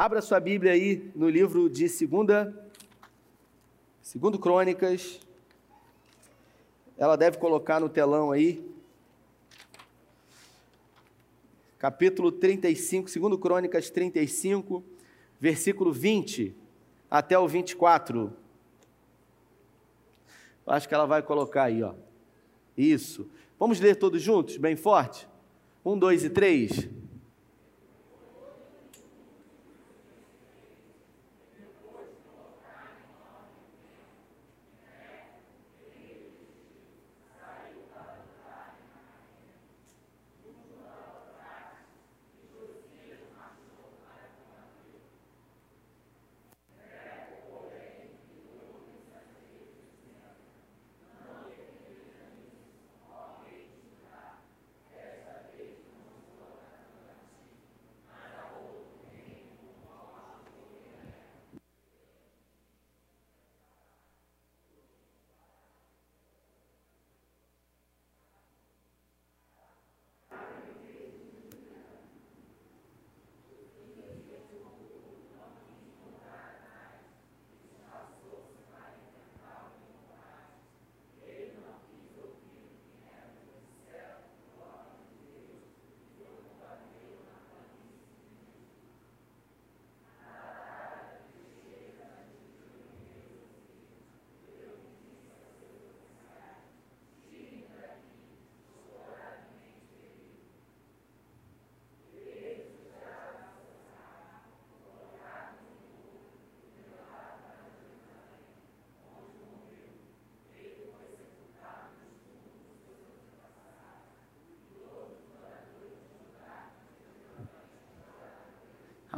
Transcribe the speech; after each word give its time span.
Abra 0.00 0.22
sua 0.22 0.40
Bíblia 0.40 0.72
aí 0.72 1.12
no 1.14 1.28
livro 1.28 1.68
de 1.68 1.86
segunda, 1.86 2.58
segundo 4.00 4.38
Crônicas. 4.38 5.20
Ela 6.96 7.16
deve 7.16 7.36
colocar 7.36 7.78
no 7.78 7.86
telão 7.86 8.32
aí. 8.32 8.66
Capítulo 11.78 12.32
35, 12.32 13.10
segundo 13.10 13.36
Crônicas 13.36 13.90
35, 13.90 14.82
versículo 15.38 15.92
20 15.92 16.56
até 17.10 17.38
o 17.38 17.46
24. 17.46 18.32
Acho 20.66 20.88
que 20.88 20.94
ela 20.94 21.04
vai 21.04 21.20
colocar 21.20 21.64
aí, 21.64 21.82
ó. 21.82 21.92
Isso. 22.74 23.28
Vamos 23.58 23.78
ler 23.78 23.96
todos 23.96 24.22
juntos, 24.22 24.56
bem 24.56 24.76
forte? 24.76 25.28
Um, 25.84 25.98
dois 25.98 26.24
e 26.24 26.30
três. 26.30 26.88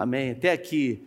Amém. 0.03 0.33
Até 0.33 0.51
aqui. 0.51 1.01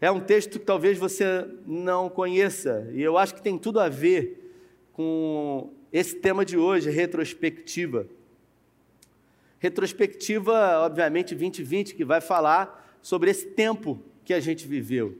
É 0.00 0.10
um 0.10 0.18
texto 0.18 0.58
que 0.58 0.66
talvez 0.66 0.98
você 0.98 1.46
não 1.64 2.10
conheça, 2.10 2.90
e 2.92 3.00
eu 3.00 3.16
acho 3.16 3.32
que 3.32 3.40
tem 3.40 3.56
tudo 3.56 3.78
a 3.78 3.88
ver 3.88 4.52
com 4.92 5.70
esse 5.92 6.16
tema 6.16 6.44
de 6.44 6.58
hoje, 6.58 6.90
retrospectiva. 6.90 8.08
Retrospectiva, 9.60 10.80
obviamente, 10.80 11.32
2020, 11.32 11.94
que 11.94 12.04
vai 12.04 12.20
falar 12.20 12.98
sobre 13.00 13.30
esse 13.30 13.46
tempo 13.46 14.02
que 14.24 14.34
a 14.34 14.40
gente 14.40 14.66
viveu. 14.66 15.16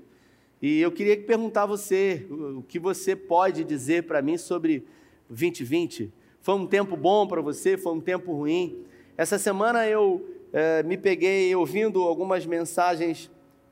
E 0.61 0.81
eu 0.81 0.91
queria 0.91 1.17
perguntar 1.17 1.63
a 1.63 1.67
você 1.67 2.27
o 2.29 2.65
que 2.67 2.81
você 2.81 3.15
pode 3.15 3.63
dizer 3.63 4.09
para 4.09 4.21
mim 4.21 4.37
sobre 4.37 4.85
2020. 5.29 6.13
Foi 6.41 6.57
um 6.57 6.67
tempo 6.67 6.97
bom 6.97 7.29
para 7.29 7.41
você? 7.41 7.77
Foi 7.77 7.93
um 7.93 8.01
tempo 8.01 8.33
ruim? 8.33 8.83
Essa 9.17 9.39
semana 9.39 9.87
eu 9.87 10.40
é, 10.53 10.83
me 10.83 10.97
peguei 10.97 11.55
ouvindo 11.55 12.03
algumas 12.03 12.45
mensagens 12.45 13.31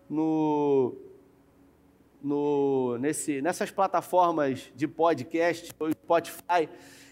no, 0.08 0.94
no, 2.22 2.96
nesse, 2.98 3.42
nessas 3.42 3.70
plataformas 3.70 4.72
de 4.74 4.86
podcast, 4.86 5.66
Spotify, 5.66 6.68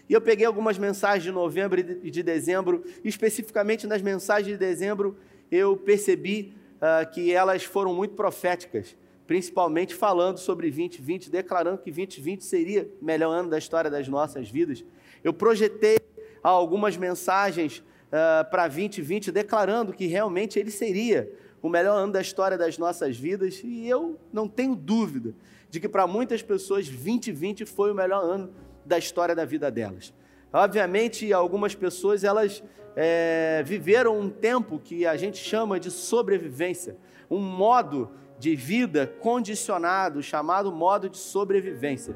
e 0.09 0.13
eu 0.13 0.21
peguei 0.21 0.45
algumas 0.45 0.77
mensagens 0.77 1.23
de 1.23 1.31
novembro 1.31 1.79
e 1.79 2.09
de 2.09 2.23
dezembro, 2.23 2.83
especificamente 3.03 3.85
nas 3.85 4.01
mensagens 4.01 4.47
de 4.47 4.57
dezembro, 4.57 5.17
eu 5.51 5.75
percebi 5.75 6.53
uh, 6.77 7.09
que 7.11 7.33
elas 7.33 7.65
foram 7.65 7.93
muito 7.93 8.15
proféticas, 8.15 8.95
principalmente 9.25 9.93
falando 9.93 10.37
sobre 10.37 10.69
2020, 10.69 11.29
declarando 11.29 11.79
que 11.79 11.91
2020 11.91 12.41
seria 12.45 12.89
o 13.01 13.05
melhor 13.05 13.31
ano 13.31 13.49
da 13.49 13.57
história 13.57 13.91
das 13.91 14.07
nossas 14.07 14.49
vidas. 14.49 14.83
Eu 15.21 15.33
projetei 15.33 15.97
algumas 16.41 16.95
mensagens 16.95 17.83
uh, 18.07 18.49
para 18.49 18.67
2020, 18.67 19.31
declarando 19.31 19.93
que 19.93 20.07
realmente 20.07 20.59
ele 20.59 20.71
seria 20.71 21.31
o 21.61 21.69
melhor 21.69 21.97
ano 21.97 22.13
da 22.13 22.21
história 22.21 22.57
das 22.57 22.77
nossas 22.77 23.17
vidas, 23.17 23.61
e 23.63 23.87
eu 23.87 24.19
não 24.31 24.47
tenho 24.47 24.75
dúvida 24.75 25.33
de 25.69 25.79
que 25.79 25.89
para 25.89 26.07
muitas 26.07 26.41
pessoas 26.41 26.87
2020 26.87 27.65
foi 27.65 27.91
o 27.91 27.95
melhor 27.95 28.23
ano 28.23 28.53
da 28.85 28.97
história 28.97 29.35
da 29.35 29.43
vida 29.43 29.69
delas. 29.69 30.13
Obviamente, 30.51 31.31
algumas 31.33 31.75
pessoas 31.75 32.23
elas 32.23 32.63
é, 32.95 33.61
viveram 33.65 34.19
um 34.19 34.29
tempo 34.29 34.79
que 34.79 35.05
a 35.05 35.17
gente 35.17 35.37
chama 35.37 35.79
de 35.79 35.91
sobrevivência, 35.91 36.97
um 37.29 37.39
modo 37.39 38.09
de 38.39 38.55
vida 38.55 39.07
condicionado, 39.19 40.23
chamado 40.23 40.71
modo 40.71 41.09
de 41.09 41.17
sobrevivência. 41.17 42.15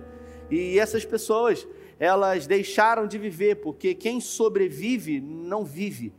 E 0.49 0.79
essas 0.79 1.03
pessoas 1.05 1.67
elas 2.01 2.47
deixaram 2.47 3.05
de 3.05 3.19
viver, 3.19 3.57
porque 3.57 3.93
quem 3.93 4.19
sobrevive 4.19 5.21
não 5.21 5.63
vive. 5.63 6.11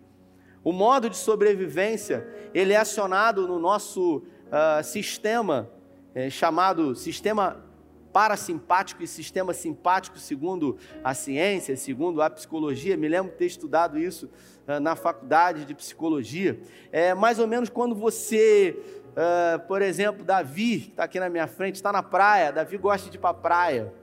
O 0.63 0.71
modo 0.71 1.11
de 1.11 1.17
sobrevivência, 1.17 2.25
ele 2.55 2.73
é 2.73 2.77
acionado 2.77 3.49
no 3.49 3.59
nosso 3.59 4.19
uh, 4.19 4.85
sistema, 4.85 5.69
é, 6.15 6.31
chamado 6.31 6.95
sistema 6.95 7.65
parasimpático 8.13 9.03
e 9.03 9.09
sistema 9.09 9.53
simpático, 9.53 10.21
segundo 10.21 10.79
a 11.03 11.15
ciência, 11.15 11.77
segundo 11.77 12.23
a 12.23 12.31
psicologia. 12.31 12.97
Me 12.97 13.09
lembro 13.09 13.33
de 13.33 13.39
ter 13.39 13.47
estudado 13.47 13.99
isso 13.99 14.31
uh, 14.69 14.79
na 14.79 14.95
faculdade 14.95 15.65
de 15.65 15.75
psicologia. 15.75 16.61
É 16.93 17.13
mais 17.13 17.41
ou 17.41 17.49
menos 17.49 17.69
quando 17.69 17.97
você, 17.97 18.79
uh, 19.17 19.67
por 19.67 19.83
exemplo, 19.83 20.25
Davi, 20.25 20.79
que 20.79 20.91
está 20.91 21.03
aqui 21.03 21.19
na 21.19 21.29
minha 21.29 21.49
frente, 21.49 21.75
está 21.75 21.91
na 21.91 22.05
praia, 22.05 22.53
Davi 22.53 22.77
gosta 22.77 23.11
de 23.11 23.17
ir 23.17 23.21
para 23.21 23.31
a 23.31 23.35
praia. 23.35 24.02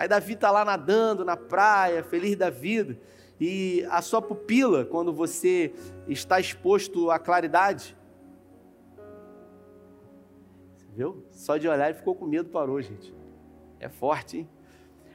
Aí 0.00 0.08
Davi 0.08 0.32
está 0.32 0.50
lá 0.50 0.64
nadando 0.64 1.26
na 1.26 1.36
praia, 1.36 2.02
feliz 2.02 2.34
da 2.34 2.48
vida, 2.48 2.98
e 3.38 3.86
a 3.90 4.00
sua 4.00 4.22
pupila, 4.22 4.82
quando 4.82 5.12
você 5.12 5.74
está 6.08 6.40
exposto 6.40 7.10
à 7.10 7.18
claridade, 7.18 7.94
viu? 10.96 11.22
Só 11.30 11.58
de 11.58 11.68
olhar 11.68 11.90
ele 11.90 11.98
ficou 11.98 12.14
com 12.14 12.24
medo, 12.24 12.48
parou, 12.48 12.80
gente. 12.80 13.14
É 13.78 13.90
forte, 13.90 14.38
hein? 14.38 14.48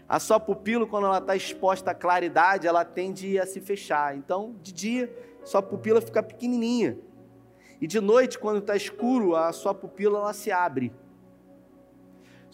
A 0.07 0.19
sua 0.19 0.39
pupila, 0.39 0.85
quando 0.85 1.07
ela 1.07 1.17
está 1.17 1.35
exposta 1.35 1.89
à 1.89 1.95
claridade, 1.95 2.67
ela 2.67 2.85
tende 2.85 3.39
a 3.39 3.47
se 3.47 3.59
fechar. 3.59 4.15
Então, 4.15 4.55
de 4.61 4.71
dia, 4.71 5.11
sua 5.43 5.63
pupila 5.63 5.99
fica 5.99 6.21
pequenininha. 6.21 6.95
E 7.81 7.87
de 7.87 7.99
noite, 7.99 8.37
quando 8.37 8.59
está 8.59 8.75
escuro, 8.75 9.35
a 9.35 9.51
sua 9.51 9.73
pupila 9.73 10.19
ela 10.19 10.33
se 10.33 10.51
abre. 10.51 10.93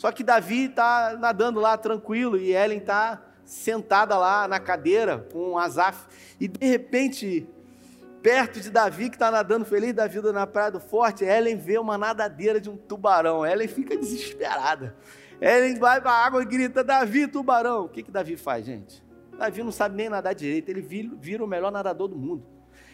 Só 0.01 0.11
que 0.11 0.23
Davi 0.23 0.65
está 0.65 1.15
nadando 1.15 1.59
lá 1.59 1.77
tranquilo 1.77 2.35
e 2.35 2.55
Ellen 2.55 2.79
está 2.79 3.21
sentada 3.45 4.17
lá 4.17 4.47
na 4.47 4.59
cadeira 4.59 5.27
com 5.31 5.59
Asaf. 5.59 6.07
E 6.39 6.47
de 6.47 6.65
repente, 6.65 7.47
perto 8.23 8.59
de 8.59 8.71
Davi, 8.71 9.11
que 9.11 9.15
está 9.15 9.29
nadando 9.29 9.63
feliz 9.63 9.93
da 9.93 10.07
vida 10.07 10.33
na 10.33 10.47
Praia 10.47 10.71
do 10.71 10.79
Forte, 10.79 11.23
Ellen 11.23 11.55
vê 11.55 11.77
uma 11.77 11.99
nadadeira 11.99 12.59
de 12.59 12.67
um 12.67 12.75
tubarão. 12.75 13.45
Ellen 13.45 13.67
fica 13.67 13.95
desesperada. 13.95 14.95
Ellen 15.39 15.77
vai 15.77 16.01
para 16.01 16.09
a 16.09 16.25
água 16.25 16.41
e 16.41 16.45
grita: 16.45 16.83
Davi, 16.83 17.27
tubarão. 17.27 17.85
O 17.85 17.87
que, 17.89 18.01
que 18.01 18.09
Davi 18.09 18.35
faz, 18.35 18.65
gente? 18.65 19.03
Davi 19.37 19.61
não 19.61 19.71
sabe 19.71 19.95
nem 19.95 20.09
nadar 20.09 20.33
direito, 20.33 20.67
ele 20.69 20.81
vira 20.81 21.43
o 21.43 21.47
melhor 21.47 21.71
nadador 21.71 22.07
do 22.07 22.17
mundo. 22.17 22.43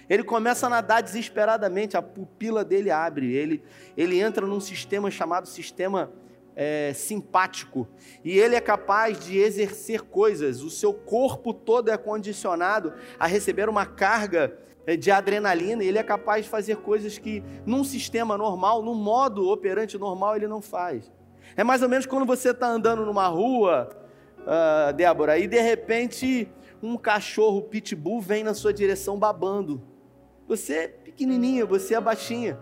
Ele 0.09 0.25
começa 0.25 0.67
a 0.67 0.69
nadar 0.69 1.01
desesperadamente, 1.01 1.95
a 1.95 2.01
pupila 2.01 2.65
dele 2.65 2.91
abre, 2.91 3.33
ele, 3.33 3.63
ele 3.95 4.19
entra 4.19 4.45
num 4.45 4.59
sistema 4.59 5.09
chamado 5.09 5.47
sistema 5.47 6.11
é, 6.59 6.91
simpático 6.91 7.87
e 8.25 8.39
ele 8.39 8.55
é 8.55 8.59
capaz 8.59 9.23
de 9.23 9.37
exercer 9.37 10.01
coisas, 10.01 10.63
o 10.63 10.71
seu 10.71 10.91
corpo 10.91 11.53
todo 11.53 11.89
é 11.89 11.97
condicionado 11.97 12.95
a 13.19 13.27
receber 13.27 13.69
uma 13.69 13.85
carga 13.85 14.57
é, 14.87 14.97
de 14.97 15.11
adrenalina, 15.11 15.83
ele 15.83 15.99
é 15.99 16.03
capaz 16.03 16.45
de 16.45 16.49
fazer 16.49 16.77
coisas 16.77 17.19
que 17.19 17.43
num 17.63 17.83
sistema 17.83 18.35
normal, 18.35 18.81
num 18.81 18.95
modo 18.95 19.47
operante 19.51 19.99
normal, 19.99 20.35
ele 20.35 20.47
não 20.47 20.59
faz. 20.59 21.11
É 21.55 21.63
mais 21.63 21.83
ou 21.83 21.89
menos 21.89 22.07
quando 22.07 22.25
você 22.25 22.49
está 22.49 22.67
andando 22.67 23.05
numa 23.05 23.27
rua, 23.27 23.89
uh, 24.39 24.91
Débora, 24.93 25.37
e 25.37 25.47
de 25.47 25.61
repente 25.61 26.51
um 26.81 26.97
cachorro 26.97 27.61
pitbull 27.61 28.19
vem 28.19 28.43
na 28.43 28.55
sua 28.55 28.73
direção 28.73 29.17
babando. 29.17 29.81
Você 30.47 30.73
é 30.73 30.87
pequenininha, 30.87 31.65
você 31.65 31.93
é 31.93 32.01
baixinha. 32.01 32.57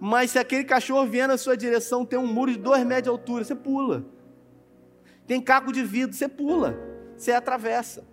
Mas 0.00 0.30
se 0.30 0.38
aquele 0.38 0.64
cachorro 0.64 1.06
vier 1.06 1.26
na 1.26 1.36
sua 1.36 1.56
direção, 1.56 2.04
tem 2.04 2.18
um 2.18 2.26
muro 2.26 2.52
de 2.52 2.58
dois 2.58 2.84
metros 2.84 3.04
de 3.04 3.08
altura, 3.10 3.44
você 3.44 3.54
pula. 3.54 4.04
Tem 5.26 5.40
caco 5.40 5.72
de 5.72 5.82
vidro, 5.82 6.14
você 6.14 6.28
pula. 6.28 6.78
Você 7.16 7.32
atravessa. 7.32 8.04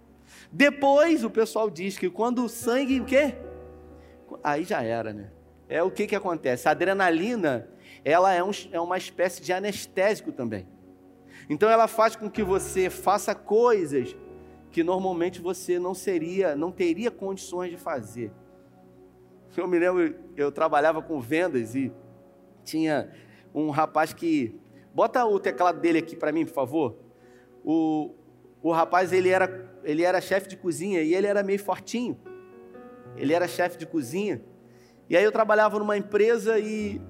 Depois 0.51 1.23
o 1.23 1.29
pessoal 1.29 1.69
diz 1.69 1.97
que 1.97 2.09
quando 2.09 2.43
o 2.43 2.49
sangue, 2.49 2.99
o 2.99 3.05
quê? 3.05 3.35
Aí 4.43 4.63
já 4.63 4.81
era, 4.81 5.13
né? 5.13 5.31
É 5.69 5.81
o 5.83 5.91
que 5.91 6.07
que 6.07 6.15
acontece? 6.15 6.67
A 6.67 6.71
adrenalina, 6.71 7.69
ela 8.03 8.33
é, 8.33 8.43
um, 8.43 8.51
é 8.71 8.79
uma 8.79 8.97
espécie 8.97 9.41
de 9.41 9.53
anestésico 9.53 10.31
também. 10.31 10.67
Então 11.49 11.69
ela 11.69 11.87
faz 11.87 12.15
com 12.15 12.29
que 12.29 12.43
você 12.43 12.89
faça 12.89 13.35
coisas 13.35 14.15
que 14.71 14.83
normalmente 14.83 15.39
você 15.39 15.79
não 15.79 15.93
seria, 15.93 16.55
não 16.55 16.71
teria 16.71 17.09
condições 17.09 17.71
de 17.71 17.77
fazer. 17.77 18.31
Eu 19.57 19.68
me 19.68 19.80
lembro, 19.80 20.16
eu 20.36 20.52
trabalhava 20.52 21.02
com 21.02 21.19
vendas 21.19 21.75
e 21.75 21.92
tinha 22.63 23.10
um 23.54 23.69
rapaz 23.69 24.13
que. 24.13 24.60
Bota 24.94 25.25
o 25.25 25.40
teclado 25.40 25.80
dele 25.80 26.00
aqui 26.00 26.16
para 26.16 26.31
mim, 26.31 26.46
por 26.46 26.54
favor. 26.54 26.96
O, 27.63 28.16
o 28.62 28.72
rapaz, 28.72 29.12
ele 29.12 29.30
era, 29.30 29.69
ele 29.84 30.04
era 30.04 30.22
chefe 30.22 30.48
de 30.48 30.56
cozinha 30.56 31.02
e 31.02 31.13
ele 31.13 31.28
era 31.28 31.44
meio 31.44 31.60
fortinho. 31.60 32.18
Ele 33.18 33.34
era 33.34 33.48
chefe 33.48 33.78
de 33.78 33.86
cozinha. 33.86 34.42
E 35.10 35.18
aí 35.18 35.24
eu 35.24 35.31
trabalhava 35.31 35.78
numa 35.80 35.98
empresa 35.98 36.57
e 36.57 37.02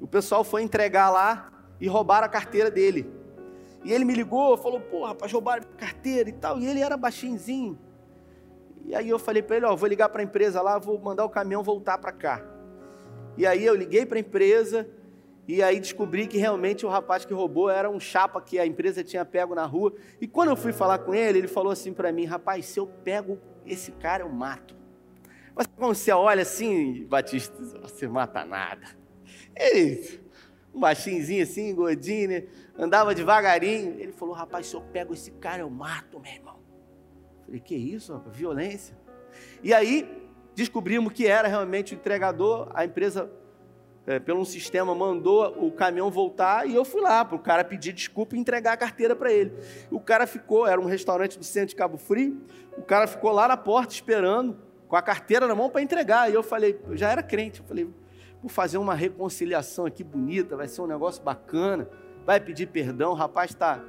o 0.00 0.06
pessoal 0.06 0.42
foi 0.42 0.62
entregar 0.62 1.10
lá 1.10 1.52
e 1.80 1.86
roubaram 1.86 2.26
a 2.26 2.28
carteira 2.28 2.70
dele. 2.70 3.08
E 3.84 3.92
ele 3.92 4.04
me 4.04 4.14
ligou, 4.14 4.56
falou, 4.56 4.80
pô, 4.80 5.04
rapaz, 5.04 5.32
roubaram 5.32 5.62
a 5.62 5.76
carteira 5.76 6.28
e 6.28 6.32
tal. 6.32 6.58
E 6.58 6.66
ele 6.66 6.80
era 6.80 6.96
baixinhozinho. 6.96 7.78
E 8.84 8.94
aí 8.94 9.08
eu 9.08 9.18
falei 9.18 9.42
para 9.42 9.56
ele, 9.56 9.66
ó, 9.66 9.74
vou 9.74 9.88
ligar 9.88 10.08
para 10.08 10.20
a 10.20 10.24
empresa 10.24 10.60
lá, 10.60 10.78
vou 10.78 10.98
mandar 10.98 11.24
o 11.24 11.30
caminhão 11.30 11.62
voltar 11.62 11.98
para 11.98 12.12
cá. 12.12 12.42
E 13.36 13.46
aí 13.46 13.64
eu 13.64 13.74
liguei 13.74 14.04
para 14.04 14.18
a 14.18 14.20
empresa 14.20 14.88
e 15.46 15.62
aí 15.62 15.80
descobri 15.80 16.26
que 16.26 16.38
realmente 16.38 16.86
o 16.86 16.88
rapaz 16.88 17.24
que 17.24 17.34
roubou 17.34 17.68
era 17.68 17.90
um 17.90 17.98
chapa 17.98 18.40
que 18.40 18.58
a 18.58 18.66
empresa 18.66 19.02
tinha 19.02 19.24
pego 19.24 19.54
na 19.54 19.64
rua. 19.64 19.92
E 20.20 20.26
quando 20.26 20.50
eu 20.50 20.56
fui 20.56 20.72
falar 20.72 20.98
com 20.98 21.14
ele, 21.14 21.38
ele 21.38 21.48
falou 21.48 21.72
assim 21.72 21.92
para 21.92 22.12
mim, 22.12 22.24
rapaz, 22.24 22.66
se 22.66 22.78
eu 22.78 22.86
pego 22.86 23.38
esse 23.66 23.92
cara, 23.92 24.22
eu 24.22 24.28
mato. 24.28 24.76
Mas 25.54 25.66
quando 25.66 25.94
você 25.94 26.12
olha 26.12 26.42
assim, 26.42 27.04
Batista, 27.06 27.54
você 27.82 28.06
mata 28.08 28.44
nada. 28.44 28.86
Ele, 29.54 30.20
um 30.74 30.80
baixinhozinho 30.80 31.42
assim, 31.42 31.74
gordinho, 31.74 32.28
né? 32.28 32.44
andava 32.78 33.14
devagarinho. 33.14 33.98
Ele 33.98 34.12
falou, 34.12 34.34
rapaz, 34.34 34.66
se 34.66 34.74
eu 34.74 34.80
pego 34.80 35.12
esse 35.12 35.30
cara, 35.32 35.62
eu 35.62 35.70
mato, 35.70 36.18
meu 36.20 36.32
irmão. 36.32 36.61
Falei, 37.52 37.60
que 37.60 37.74
isso, 37.74 38.14
rapaz? 38.14 38.34
violência? 38.34 38.96
E 39.62 39.74
aí 39.74 40.26
descobrimos 40.54 41.12
que 41.12 41.26
era 41.26 41.46
realmente 41.46 41.92
o 41.92 41.96
entregador, 41.96 42.70
a 42.72 42.82
empresa, 42.82 43.30
é, 44.06 44.18
pelo 44.18 44.40
um 44.40 44.44
sistema, 44.44 44.94
mandou 44.94 45.54
o 45.62 45.70
caminhão 45.70 46.10
voltar 46.10 46.66
e 46.66 46.74
eu 46.74 46.82
fui 46.82 47.02
lá 47.02 47.22
para 47.26 47.36
o 47.36 47.38
cara 47.38 47.62
pedir 47.62 47.92
desculpa 47.92 48.34
e 48.34 48.38
entregar 48.38 48.72
a 48.72 48.76
carteira 48.78 49.14
para 49.14 49.30
ele. 49.30 49.52
O 49.90 50.00
cara 50.00 50.26
ficou, 50.26 50.66
era 50.66 50.80
um 50.80 50.86
restaurante 50.86 51.38
do 51.38 51.44
centro 51.44 51.68
de 51.68 51.76
Cabo 51.76 51.98
Frio, 51.98 52.40
o 52.78 52.82
cara 52.82 53.06
ficou 53.06 53.30
lá 53.30 53.46
na 53.46 53.56
porta 53.58 53.92
esperando, 53.92 54.56
com 54.88 54.96
a 54.96 55.02
carteira 55.02 55.46
na 55.46 55.54
mão 55.54 55.68
para 55.68 55.82
entregar. 55.82 56.30
E 56.30 56.34
eu 56.34 56.42
falei, 56.42 56.80
eu 56.88 56.96
já 56.96 57.10
era 57.10 57.22
crente, 57.22 57.60
eu 57.60 57.66
falei, 57.66 57.84
vou 58.40 58.48
fazer 58.48 58.78
uma 58.78 58.94
reconciliação 58.94 59.84
aqui 59.84 60.02
bonita, 60.02 60.56
vai 60.56 60.68
ser 60.68 60.80
um 60.80 60.86
negócio 60.86 61.22
bacana, 61.22 61.86
vai 62.24 62.40
pedir 62.40 62.68
perdão, 62.68 63.10
o 63.10 63.14
rapaz 63.14 63.50
está 63.50 63.84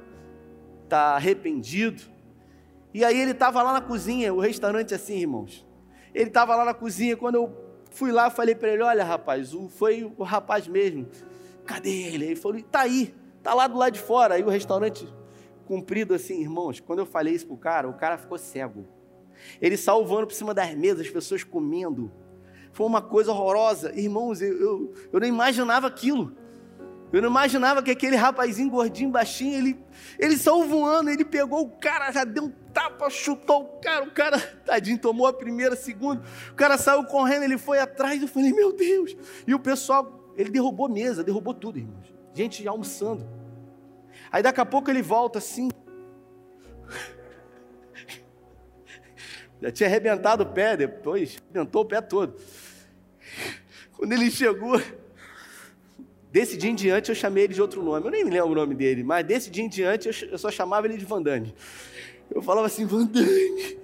tá 0.86 1.14
arrependido. 1.14 2.12
E 2.94 3.04
aí 3.04 3.20
ele 3.20 3.32
estava 3.32 3.60
lá 3.60 3.72
na 3.72 3.80
cozinha, 3.80 4.32
o 4.32 4.38
restaurante 4.38 4.94
assim, 4.94 5.16
irmãos. 5.16 5.66
Ele 6.14 6.28
estava 6.28 6.54
lá 6.54 6.64
na 6.64 6.72
cozinha, 6.72 7.16
quando 7.16 7.34
eu 7.34 7.52
fui 7.90 8.12
lá, 8.12 8.30
falei 8.30 8.54
para 8.54 8.68
ele, 8.68 8.84
olha 8.84 9.02
rapaz, 9.02 9.52
foi 9.70 10.04
o 10.16 10.22
rapaz 10.22 10.68
mesmo. 10.68 11.08
Cadê 11.66 11.90
ele? 11.90 12.26
Ele 12.26 12.36
falou, 12.36 12.62
tá 12.62 12.82
aí, 12.82 13.12
tá 13.42 13.52
lá 13.52 13.66
do 13.66 13.76
lado 13.76 13.94
de 13.94 14.00
fora. 14.00 14.36
Aí 14.36 14.44
o 14.44 14.48
restaurante 14.48 15.12
comprido 15.66 16.14
assim, 16.14 16.40
irmãos, 16.40 16.78
quando 16.78 17.00
eu 17.00 17.06
falei 17.06 17.34
isso 17.34 17.48
pro 17.48 17.56
cara, 17.56 17.88
o 17.88 17.94
cara 17.94 18.16
ficou 18.16 18.38
cego. 18.38 18.86
Ele 19.60 19.76
saiu 19.76 20.04
voando 20.04 20.28
por 20.28 20.34
cima 20.34 20.54
das 20.54 20.72
mesas, 20.76 21.06
as 21.06 21.12
pessoas 21.12 21.42
comendo. 21.42 22.12
Foi 22.72 22.86
uma 22.86 23.02
coisa 23.02 23.32
horrorosa. 23.32 23.92
Irmãos, 23.98 24.40
eu, 24.40 24.56
eu, 24.60 24.94
eu 25.12 25.18
não 25.20 25.26
imaginava 25.26 25.88
aquilo. 25.88 26.36
Eu 27.12 27.22
não 27.22 27.28
imaginava 27.28 27.82
que 27.82 27.90
aquele 27.90 28.14
rapazinho 28.14 28.70
gordinho, 28.70 29.10
baixinho, 29.10 29.56
ele, 29.58 29.84
ele 30.16 30.36
saiu 30.36 30.64
voando, 30.64 31.10
ele 31.10 31.24
pegou 31.24 31.62
o 31.62 31.70
cara, 31.70 32.12
já 32.12 32.24
deu 32.24 32.44
um 32.44 32.63
tapa, 32.74 33.08
chutou 33.08 33.62
o 33.62 33.80
cara, 33.80 34.04
o 34.04 34.10
cara, 34.10 34.38
tadinho, 34.66 34.98
tomou 34.98 35.26
a 35.26 35.32
primeira, 35.32 35.74
a 35.74 35.76
segunda, 35.76 36.22
o 36.50 36.54
cara 36.54 36.76
saiu 36.76 37.04
correndo, 37.04 37.44
ele 37.44 37.56
foi 37.56 37.78
atrás, 37.78 38.20
eu 38.20 38.28
falei, 38.28 38.52
meu 38.52 38.72
Deus. 38.72 39.16
E 39.46 39.54
o 39.54 39.58
pessoal, 39.58 40.32
ele 40.36 40.50
derrubou 40.50 40.88
mesa, 40.88 41.22
derrubou 41.22 41.54
tudo, 41.54 41.78
irmãos. 41.78 42.12
Gente 42.34 42.66
almoçando. 42.66 43.26
Aí 44.30 44.42
daqui 44.42 44.60
a 44.60 44.66
pouco 44.66 44.90
ele 44.90 45.00
volta 45.00 45.38
assim. 45.38 45.70
Já 49.62 49.70
tinha 49.70 49.88
arrebentado 49.88 50.42
o 50.42 50.46
pé, 50.46 50.76
depois 50.76 51.40
arrebentou 51.54 51.82
o 51.82 51.86
pé 51.86 52.00
todo. 52.00 52.34
Quando 53.96 54.12
ele 54.12 54.30
chegou, 54.30 54.80
Desse 56.34 56.56
dia 56.56 56.68
em 56.68 56.74
diante 56.74 57.10
eu 57.10 57.14
chamei 57.14 57.44
ele 57.44 57.54
de 57.54 57.62
outro 57.62 57.80
nome. 57.80 58.06
Eu 58.06 58.10
nem 58.10 58.24
me 58.24 58.30
lembro 58.32 58.50
o 58.50 58.54
nome 58.56 58.74
dele, 58.74 59.04
mas 59.04 59.24
desse 59.24 59.48
dia 59.48 59.62
em 59.62 59.68
diante 59.68 60.08
eu 60.08 60.36
só 60.36 60.50
chamava 60.50 60.84
ele 60.84 60.96
de 60.96 61.04
Vandame. 61.04 61.54
Eu 62.30 62.42
falava 62.42 62.66
assim, 62.66 62.84
Vandame. 62.84 63.78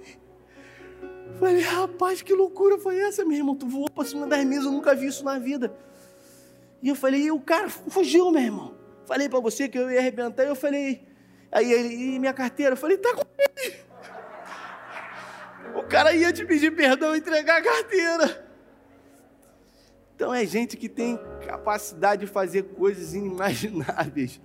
Falei, 1.39 1.61
rapaz, 1.61 2.21
que 2.21 2.33
loucura 2.33 2.77
foi 2.77 2.99
essa, 2.99 3.25
meu 3.25 3.37
irmão? 3.37 3.55
Tu 3.55 3.67
voou 3.67 3.89
para 3.89 4.05
cima 4.05 4.27
das 4.27 4.45
mesas, 4.45 4.65
eu 4.65 4.71
nunca 4.71 4.93
vi 4.93 5.07
isso 5.07 5.23
na 5.23 5.39
vida. 5.39 5.73
E 6.81 6.89
eu 6.89 6.95
falei, 6.95 7.23
e 7.23 7.31
o 7.31 7.39
cara 7.39 7.69
fugiu, 7.69 8.31
meu 8.31 8.41
irmão. 8.41 8.75
Falei 9.05 9.27
para 9.27 9.39
você 9.39 9.67
que 9.67 9.77
eu 9.77 9.89
ia 9.89 9.99
arrebentar. 9.99 10.43
Eu 10.43 10.55
falei, 10.55 11.01
aí 11.51 11.71
ele, 11.71 12.15
e 12.15 12.19
minha 12.19 12.33
carteira? 12.33 12.73
Eu 12.73 12.77
falei, 12.77 12.97
tá 12.97 13.13
com 13.15 13.23
ele. 13.37 13.75
O 15.75 15.83
cara 15.83 16.13
ia 16.13 16.31
te 16.31 16.45
pedir 16.45 16.75
perdão 16.75 17.15
e 17.15 17.19
entregar 17.19 17.57
a 17.57 17.63
carteira. 17.63 18.47
Então 20.15 20.33
é 20.33 20.45
gente 20.45 20.77
que 20.77 20.87
tem 20.87 21.19
capacidade 21.47 22.25
de 22.25 22.31
fazer 22.31 22.63
coisas 22.63 23.13
inimagináveis. 23.13 24.39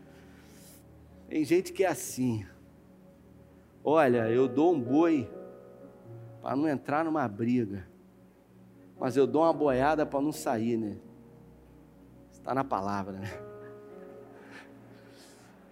Tem 1.28 1.44
gente 1.44 1.72
que 1.72 1.84
é 1.84 1.88
assim. 1.88 2.46
Olha, 3.88 4.28
eu 4.28 4.48
dou 4.48 4.74
um 4.74 4.80
boi 4.80 5.30
para 6.42 6.56
não 6.56 6.68
entrar 6.68 7.04
numa 7.04 7.28
briga, 7.28 7.86
mas 8.98 9.16
eu 9.16 9.28
dou 9.28 9.42
uma 9.42 9.52
boiada 9.52 10.04
para 10.04 10.20
não 10.20 10.32
sair, 10.32 10.76
né? 10.76 10.96
Está 12.32 12.52
na 12.52 12.64
palavra, 12.64 13.12
né? 13.12 13.30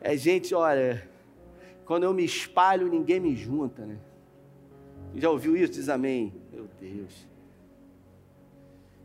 É 0.01 0.17
gente, 0.17 0.55
olha, 0.55 1.11
quando 1.85 2.05
eu 2.05 2.15
me 2.15 2.25
espalho, 2.25 2.87
ninguém 2.87 3.19
me 3.19 3.35
junta, 3.35 3.85
né? 3.85 3.99
Já 5.17 5.29
ouviu 5.29 5.57
isso? 5.57 5.73
Diz 5.73 5.89
amém. 5.89 6.33
Meu 6.53 6.69
Deus. 6.81 7.27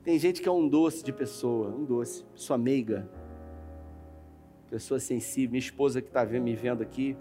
Tem 0.04 0.20
gente 0.20 0.40
que 0.40 0.48
é 0.48 0.52
um 0.52 0.68
doce 0.68 1.04
de 1.04 1.12
pessoa, 1.12 1.70
um 1.70 1.84
doce, 1.84 2.24
pessoa 2.26 2.60
meiga, 2.60 3.10
pessoa 4.70 5.00
sensível. 5.00 5.50
Minha 5.50 5.60
esposa 5.60 6.00
que 6.00 6.10
está 6.10 6.24
me 6.24 6.56
vendo 6.56 6.84
aqui, 6.84 7.18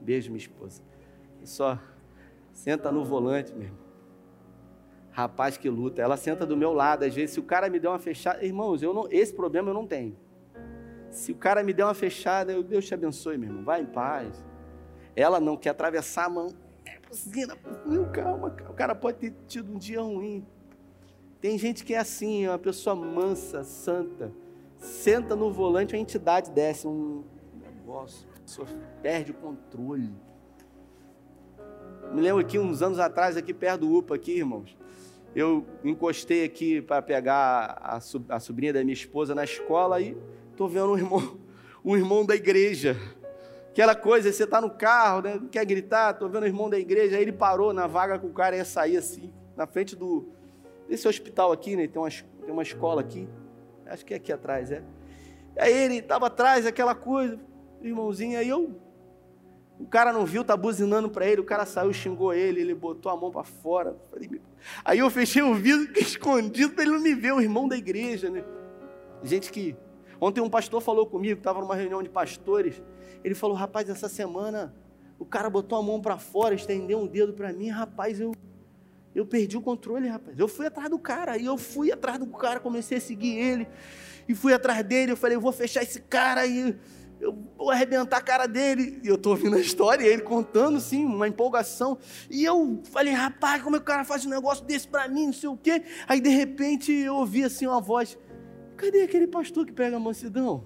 beijo 0.00 0.30
minha 0.30 0.38
esposa. 0.38 0.95
Só 1.46 1.78
senta 2.52 2.90
no 2.90 3.04
volante, 3.04 3.52
meu 3.52 3.68
irmão. 3.68 3.86
Rapaz 5.12 5.56
que 5.56 5.70
luta, 5.70 6.02
ela 6.02 6.16
senta 6.16 6.44
do 6.44 6.56
meu 6.56 6.72
lado. 6.72 7.04
Às 7.04 7.14
vezes, 7.14 7.34
se 7.34 7.40
o 7.40 7.42
cara 7.42 7.70
me 7.70 7.78
der 7.78 7.88
uma 7.88 7.98
fechada, 7.98 8.44
irmãos, 8.44 8.82
eu 8.82 8.92
não, 8.92 9.06
esse 9.10 9.32
problema 9.32 9.70
eu 9.70 9.74
não 9.74 9.86
tenho. 9.86 10.16
Se 11.10 11.32
o 11.32 11.36
cara 11.36 11.62
me 11.62 11.72
der 11.72 11.84
uma 11.84 11.94
fechada, 11.94 12.52
eu, 12.52 12.62
Deus 12.62 12.84
te 12.84 12.92
abençoe, 12.92 13.38
meu 13.38 13.48
irmão. 13.48 13.64
Vai 13.64 13.80
em 13.80 13.86
paz. 13.86 14.44
Ela 15.14 15.40
não 15.40 15.56
quer 15.56 15.70
atravessar 15.70 16.26
a 16.26 16.28
mão. 16.28 16.48
É, 16.84 16.98
calma, 18.12 18.54
o 18.68 18.74
cara 18.74 18.94
pode 18.94 19.18
ter 19.18 19.34
tido 19.46 19.72
um 19.72 19.78
dia 19.78 20.02
ruim. 20.02 20.44
Tem 21.40 21.56
gente 21.56 21.84
que 21.84 21.94
é 21.94 21.98
assim, 21.98 22.44
é 22.44 22.50
uma 22.50 22.58
pessoa 22.58 22.94
mansa, 22.94 23.62
santa. 23.62 24.32
Senta 24.78 25.34
no 25.34 25.50
volante, 25.50 25.94
a 25.94 25.98
entidade 25.98 26.50
desce, 26.50 26.86
um 26.86 27.24
negócio, 27.54 28.28
a 28.36 28.40
pessoa 28.40 28.68
perde 29.00 29.30
o 29.30 29.34
controle. 29.34 30.12
Me 32.12 32.20
lembro 32.20 32.40
aqui, 32.40 32.58
uns 32.58 32.82
anos 32.82 32.98
atrás, 32.98 33.36
aqui 33.36 33.52
perto 33.52 33.80
do 33.80 33.94
UPA, 33.94 34.14
aqui, 34.14 34.38
irmãos. 34.38 34.76
Eu 35.34 35.66
encostei 35.84 36.44
aqui 36.44 36.80
para 36.80 37.02
pegar 37.02 37.78
a, 37.80 37.98
a 38.28 38.40
sobrinha 38.40 38.72
da 38.72 38.82
minha 38.82 38.94
esposa 38.94 39.34
na 39.34 39.44
escola 39.44 40.00
e 40.00 40.16
estou 40.50 40.68
vendo 40.68 40.92
um 40.92 40.96
irmão, 40.96 41.38
um 41.84 41.96
irmão 41.96 42.24
da 42.24 42.34
igreja. 42.34 42.96
Aquela 43.70 43.94
coisa, 43.94 44.32
você 44.32 44.44
está 44.44 44.60
no 44.60 44.70
carro, 44.70 45.20
né, 45.20 45.40
quer 45.50 45.66
gritar, 45.66 46.12
estou 46.12 46.30
vendo 46.30 46.44
o 46.44 46.46
irmão 46.46 46.70
da 46.70 46.78
igreja, 46.78 47.16
aí 47.16 47.22
ele 47.22 47.32
parou 47.32 47.74
na 47.74 47.86
vaga 47.86 48.18
que 48.18 48.24
o 48.24 48.32
cara 48.32 48.56
ia 48.56 48.64
sair 48.64 48.96
assim, 48.96 49.30
na 49.54 49.66
frente 49.66 49.94
do, 49.94 50.26
desse 50.88 51.06
hospital 51.06 51.52
aqui, 51.52 51.76
né? 51.76 51.86
Tem 51.86 52.00
uma, 52.00 52.08
tem 52.08 52.50
uma 52.50 52.62
escola 52.62 53.02
aqui. 53.02 53.28
Acho 53.84 54.04
que 54.04 54.14
é 54.14 54.16
aqui 54.16 54.32
atrás, 54.32 54.70
é. 54.72 54.82
Aí 55.58 55.72
ele 55.72 55.96
estava 55.96 56.28
atrás, 56.28 56.66
aquela 56.66 56.94
coisa, 56.94 57.38
irmãozinho, 57.82 58.38
aí 58.38 58.48
eu. 58.48 58.85
O 59.78 59.86
cara 59.86 60.12
não 60.12 60.24
viu, 60.24 60.42
tá 60.42 60.56
buzinando 60.56 61.10
para 61.10 61.26
ele, 61.26 61.40
o 61.40 61.44
cara 61.44 61.66
saiu, 61.66 61.92
xingou 61.92 62.32
ele, 62.32 62.60
ele 62.60 62.74
botou 62.74 63.12
a 63.12 63.16
mão 63.16 63.30
para 63.30 63.44
fora. 63.44 63.96
Aí 64.84 64.98
eu 64.98 65.10
fechei 65.10 65.42
o 65.42 65.54
vidro 65.54 65.92
escondido 66.00 66.72
para 66.72 66.84
ele 66.84 66.92
não 66.92 67.00
me 67.00 67.14
ver, 67.14 67.32
o 67.32 67.40
irmão 67.40 67.68
da 67.68 67.76
igreja, 67.76 68.30
né? 68.30 68.44
Gente 69.22 69.52
que. 69.52 69.76
Ontem 70.18 70.40
um 70.40 70.48
pastor 70.48 70.80
falou 70.80 71.06
comigo, 71.06 71.38
estava 71.38 71.60
numa 71.60 71.74
reunião 71.74 72.02
de 72.02 72.08
pastores. 72.08 72.82
Ele 73.22 73.34
falou: 73.34 73.54
rapaz, 73.54 73.88
essa 73.90 74.08
semana 74.08 74.74
o 75.18 75.26
cara 75.26 75.50
botou 75.50 75.78
a 75.78 75.82
mão 75.82 76.00
para 76.00 76.16
fora, 76.16 76.54
estendeu 76.54 76.98
um 76.98 77.06
dedo 77.06 77.34
para 77.34 77.52
mim, 77.52 77.68
rapaz, 77.68 78.20
eu 78.20 78.32
eu 79.16 79.24
perdi 79.24 79.56
o 79.56 79.62
controle, 79.62 80.08
rapaz. 80.08 80.38
Eu 80.38 80.46
fui 80.46 80.66
atrás 80.66 80.90
do 80.90 80.98
cara, 80.98 81.38
e 81.38 81.46
eu 81.46 81.56
fui 81.56 81.90
atrás 81.90 82.18
do 82.18 82.26
cara, 82.26 82.60
comecei 82.60 82.98
a 82.98 83.00
seguir 83.00 83.34
ele, 83.34 83.66
e 84.28 84.34
fui 84.34 84.52
atrás 84.52 84.84
dele. 84.84 85.12
Eu 85.12 85.16
falei, 85.16 85.36
eu 85.36 85.40
vou 85.40 85.52
fechar 85.52 85.82
esse 85.82 86.00
cara 86.00 86.42
aí, 86.42 86.76
eu 87.20 87.36
vou 87.56 87.70
arrebentar 87.70 88.18
a 88.18 88.20
cara 88.20 88.46
dele. 88.46 89.00
E 89.02 89.08
eu 89.08 89.14
estou 89.14 89.32
ouvindo 89.32 89.56
a 89.56 89.60
história, 89.60 90.04
e 90.04 90.08
ele 90.08 90.22
contando, 90.22 90.80
sim, 90.80 91.04
uma 91.04 91.26
empolgação. 91.26 91.98
E 92.30 92.44
eu 92.44 92.82
falei, 92.90 93.12
rapaz, 93.12 93.62
como 93.62 93.76
é 93.76 93.78
que 93.78 93.84
o 93.84 93.86
cara 93.86 94.04
faz 94.04 94.26
um 94.26 94.30
negócio 94.30 94.64
desse 94.64 94.86
para 94.86 95.08
mim, 95.08 95.26
não 95.26 95.32
sei 95.32 95.48
o 95.48 95.56
quê. 95.56 95.82
Aí, 96.06 96.20
de 96.20 96.28
repente, 96.28 96.92
eu 96.92 97.14
ouvi 97.16 97.44
assim 97.44 97.66
uma 97.66 97.80
voz: 97.80 98.18
cadê 98.76 99.02
aquele 99.02 99.26
pastor 99.26 99.64
que 99.64 99.72
pega 99.72 99.96
a 99.96 100.00
mansidão? 100.00 100.64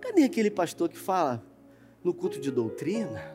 Cadê 0.00 0.24
aquele 0.24 0.50
pastor 0.50 0.88
que 0.88 0.98
fala 0.98 1.44
no 2.02 2.14
culto 2.14 2.40
de 2.40 2.50
doutrina? 2.50 3.34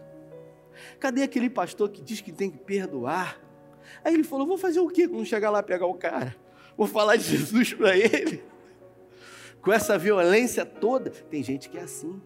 Cadê 1.00 1.24
aquele 1.24 1.50
pastor 1.50 1.90
que 1.90 2.02
diz 2.02 2.22
que 2.22 2.32
tem 2.32 2.50
que 2.50 2.58
perdoar? 2.58 3.40
Aí 4.04 4.14
ele 4.14 4.24
falou: 4.24 4.48
Vou 4.48 4.58
fazer 4.58 4.80
o 4.80 4.88
quê 4.88 5.08
quando 5.08 5.26
chegar 5.26 5.50
lá 5.50 5.62
pegar 5.62 5.86
o 5.86 5.94
cara? 5.94 6.36
Vou 6.78 6.88
falar 6.88 7.16
de 7.18 7.24
Jesus 7.38 7.74
para 7.74 7.96
ele? 7.96 8.44
Com 9.62 9.72
essa 9.72 9.98
violência 9.98 10.66
toda? 10.66 11.10
Tem 11.10 11.44
gente 11.44 11.70
que 11.70 11.78
é 11.78 11.82
assim. 11.82 12.20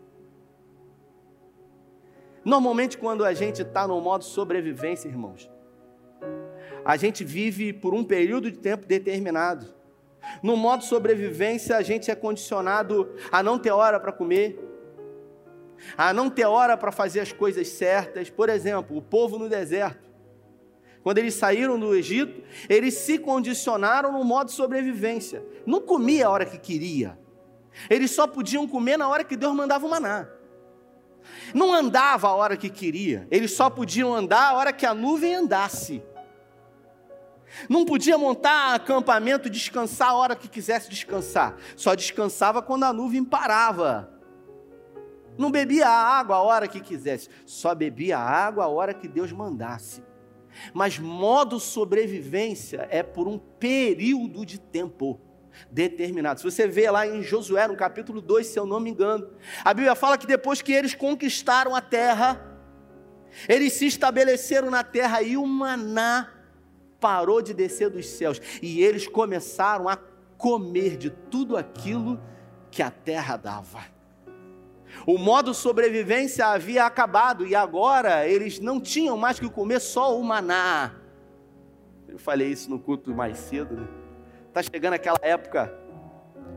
Normalmente, 2.44 2.98
quando 2.98 3.26
a 3.26 3.34
gente 3.34 3.62
está 3.64 3.88
no 3.88 4.00
modo 4.00 4.24
sobrevivência, 4.24 5.08
irmãos, 5.08 5.50
a 6.86 6.96
gente 6.96 7.24
vive 7.24 7.74
por 7.74 7.94
um 7.94 8.04
período 8.04 8.52
de 8.52 8.58
tempo 8.58 8.86
determinado. 8.86 9.74
No 10.42 10.56
modo 10.56 10.84
sobrevivência, 10.84 11.76
a 11.76 11.82
gente 11.82 12.10
é 12.10 12.16
condicionado 12.16 13.14
a 13.32 13.42
não 13.44 13.58
ter 13.58 13.72
hora 13.72 14.00
para 14.00 14.12
comer, 14.12 14.60
a 15.98 16.14
não 16.14 16.30
ter 16.30 16.46
hora 16.46 16.78
para 16.78 16.92
fazer 16.92 17.20
as 17.20 17.34
coisas 17.34 17.68
certas. 17.68 18.30
Por 18.30 18.48
exemplo, 18.48 18.96
o 18.96 19.02
povo 19.02 19.38
no 19.38 19.50
deserto. 19.50 20.06
Quando 21.04 21.18
eles 21.20 21.36
saíram 21.36 21.80
do 21.80 21.96
Egito, 21.96 22.42
eles 22.68 22.96
se 22.96 23.20
condicionaram 23.20 24.12
no 24.12 24.24
modo 24.24 24.52
sobrevivência. 24.52 25.46
Não 25.66 25.82
comia 25.82 26.28
a 26.28 26.30
hora 26.30 26.46
que 26.46 26.58
queria. 26.58 27.25
Eles 27.90 28.12
só 28.12 28.28
podiam 28.28 28.68
comer 28.68 28.98
na 28.98 29.08
hora 29.08 29.24
que 29.24 29.36
Deus 29.36 29.54
mandava 29.56 29.86
o 29.86 29.90
maná. 29.90 30.28
Não 31.54 31.74
andava 31.74 32.28
a 32.28 32.36
hora 32.36 32.58
que 32.58 32.70
queria. 32.70 33.28
Eles 33.32 33.52
só 33.52 33.70
podiam 33.70 34.14
andar 34.14 34.52
a 34.52 34.54
hora 34.54 34.74
que 34.74 34.86
a 34.86 34.94
nuvem 34.94 35.36
andasse. 35.36 36.04
Não 37.70 37.86
podia 37.86 38.18
montar 38.18 38.76
acampamento, 38.76 39.50
descansar 39.50 40.10
a 40.10 40.16
hora 40.16 40.36
que 40.36 40.48
quisesse 40.48 40.90
descansar. 40.90 41.56
Só 41.76 41.96
descansava 41.96 42.62
quando 42.62 42.84
a 42.84 42.94
nuvem 42.94 43.24
parava. 43.24 44.12
Não 45.38 45.52
bebia 45.52 45.88
água 45.88 46.38
a 46.38 46.42
hora 46.42 46.68
que 46.68 46.80
quisesse, 46.80 47.30
só 47.46 47.76
bebia 47.76 48.18
água 48.18 48.64
a 48.64 48.68
hora 48.68 48.94
que 48.94 49.08
Deus 49.08 49.32
mandasse. 49.32 50.02
Mas 50.74 50.98
modo 50.98 51.60
sobrevivência 51.60 52.88
é 52.90 53.04
por 53.04 53.28
um 53.28 53.38
período 53.38 54.46
de 54.46 54.58
tempo 54.58 55.20
determinado. 55.72 56.40
Se 56.40 56.46
você 56.46 56.68
vê 56.68 56.90
lá 56.90 57.08
em 57.08 57.22
Josué, 57.22 57.68
no 57.68 57.76
capítulo 57.76 58.22
2, 58.22 58.48
se 58.48 58.60
eu 58.60 58.66
não 58.66 58.80
me 58.80 58.90
engano, 58.90 59.30
a 59.64 59.74
Bíblia 59.74 59.96
fala 59.96 60.18
que 60.18 60.28
depois 60.28 60.62
que 60.62 60.72
eles 60.72 60.94
conquistaram 60.94 61.76
a 61.76 61.82
terra, 61.82 62.42
eles 63.48 63.74
se 63.74 63.86
estabeleceram 63.86 64.70
na 64.70 64.84
terra 64.84 65.22
e 65.22 65.38
o 65.38 65.46
maná 65.46 66.32
parou 67.00 67.42
de 67.42 67.54
descer 67.54 67.90
dos 67.90 68.08
céus 68.08 68.42
e 68.62 68.82
eles 68.82 69.08
começaram 69.08 69.88
a 69.88 69.98
comer 70.38 70.98
de 70.98 71.10
tudo 71.10 71.58
aquilo 71.58 72.20
que 72.72 72.82
a 72.82 72.90
terra 72.90 73.38
dava. 73.38 73.84
O 75.06 75.18
modo 75.18 75.54
sobrevivência 75.54 76.48
havia 76.48 76.86
acabado 76.86 77.46
e 77.46 77.56
agora 77.56 78.28
eles 78.28 78.60
não 78.60 78.80
tinham 78.80 79.18
mais 79.18 79.40
que 79.40 79.50
comer 79.50 79.80
só 79.80 80.18
o 80.18 80.24
maná. 80.24 80.94
Eu 82.08 82.18
falei 82.18 82.50
isso 82.50 82.70
no 82.70 82.80
culto 82.80 83.14
mais 83.14 83.38
cedo. 83.38 83.76
Né? 83.76 84.05
Tá 84.56 84.64
chegando 84.64 84.94
aquela 84.94 85.20
época, 85.22 85.78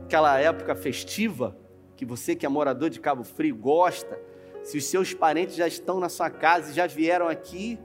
aquela 0.05 0.39
época 0.39 0.73
festiva 0.73 1.53
que 1.97 2.05
você 2.05 2.33
que 2.33 2.45
é 2.45 2.49
morador 2.49 2.89
de 2.89 2.97
Cabo 2.97 3.25
Frio 3.25 3.53
gosta. 3.57 4.17
Se 4.63 4.77
os 4.77 4.85
seus 4.85 5.13
parentes 5.13 5.55
já 5.55 5.67
estão 5.67 5.99
na 5.99 6.07
sua 6.07 6.29
casa 6.29 6.71
e 6.71 6.73
já 6.73 6.87
vieram 6.87 7.27
aqui, 7.27 7.77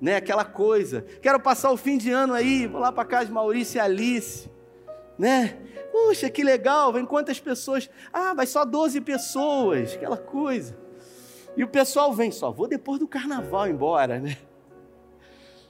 né? 0.00 0.14
Aquela 0.14 0.44
coisa. 0.44 1.04
Quero 1.20 1.40
passar 1.40 1.72
o 1.72 1.76
fim 1.76 1.98
de 1.98 2.12
ano 2.12 2.34
aí, 2.34 2.68
vou 2.68 2.80
lá 2.80 2.92
para 2.92 3.04
casa 3.04 3.26
de 3.26 3.32
Maurício 3.32 3.78
e 3.78 3.80
Alice, 3.80 4.48
né? 5.18 5.58
Puxa, 5.90 6.30
que 6.30 6.44
legal, 6.44 6.92
vem 6.92 7.04
quantas 7.04 7.40
pessoas? 7.40 7.90
Ah, 8.12 8.32
vai 8.32 8.46
só 8.46 8.64
12 8.64 9.00
pessoas, 9.00 9.94
aquela 9.94 10.18
coisa. 10.18 10.78
E 11.56 11.64
o 11.64 11.68
pessoal 11.68 12.12
vem, 12.12 12.30
só 12.30 12.52
vou 12.52 12.68
depois 12.68 13.00
do 13.00 13.08
carnaval 13.08 13.66
embora, 13.66 14.20
né? 14.20 14.38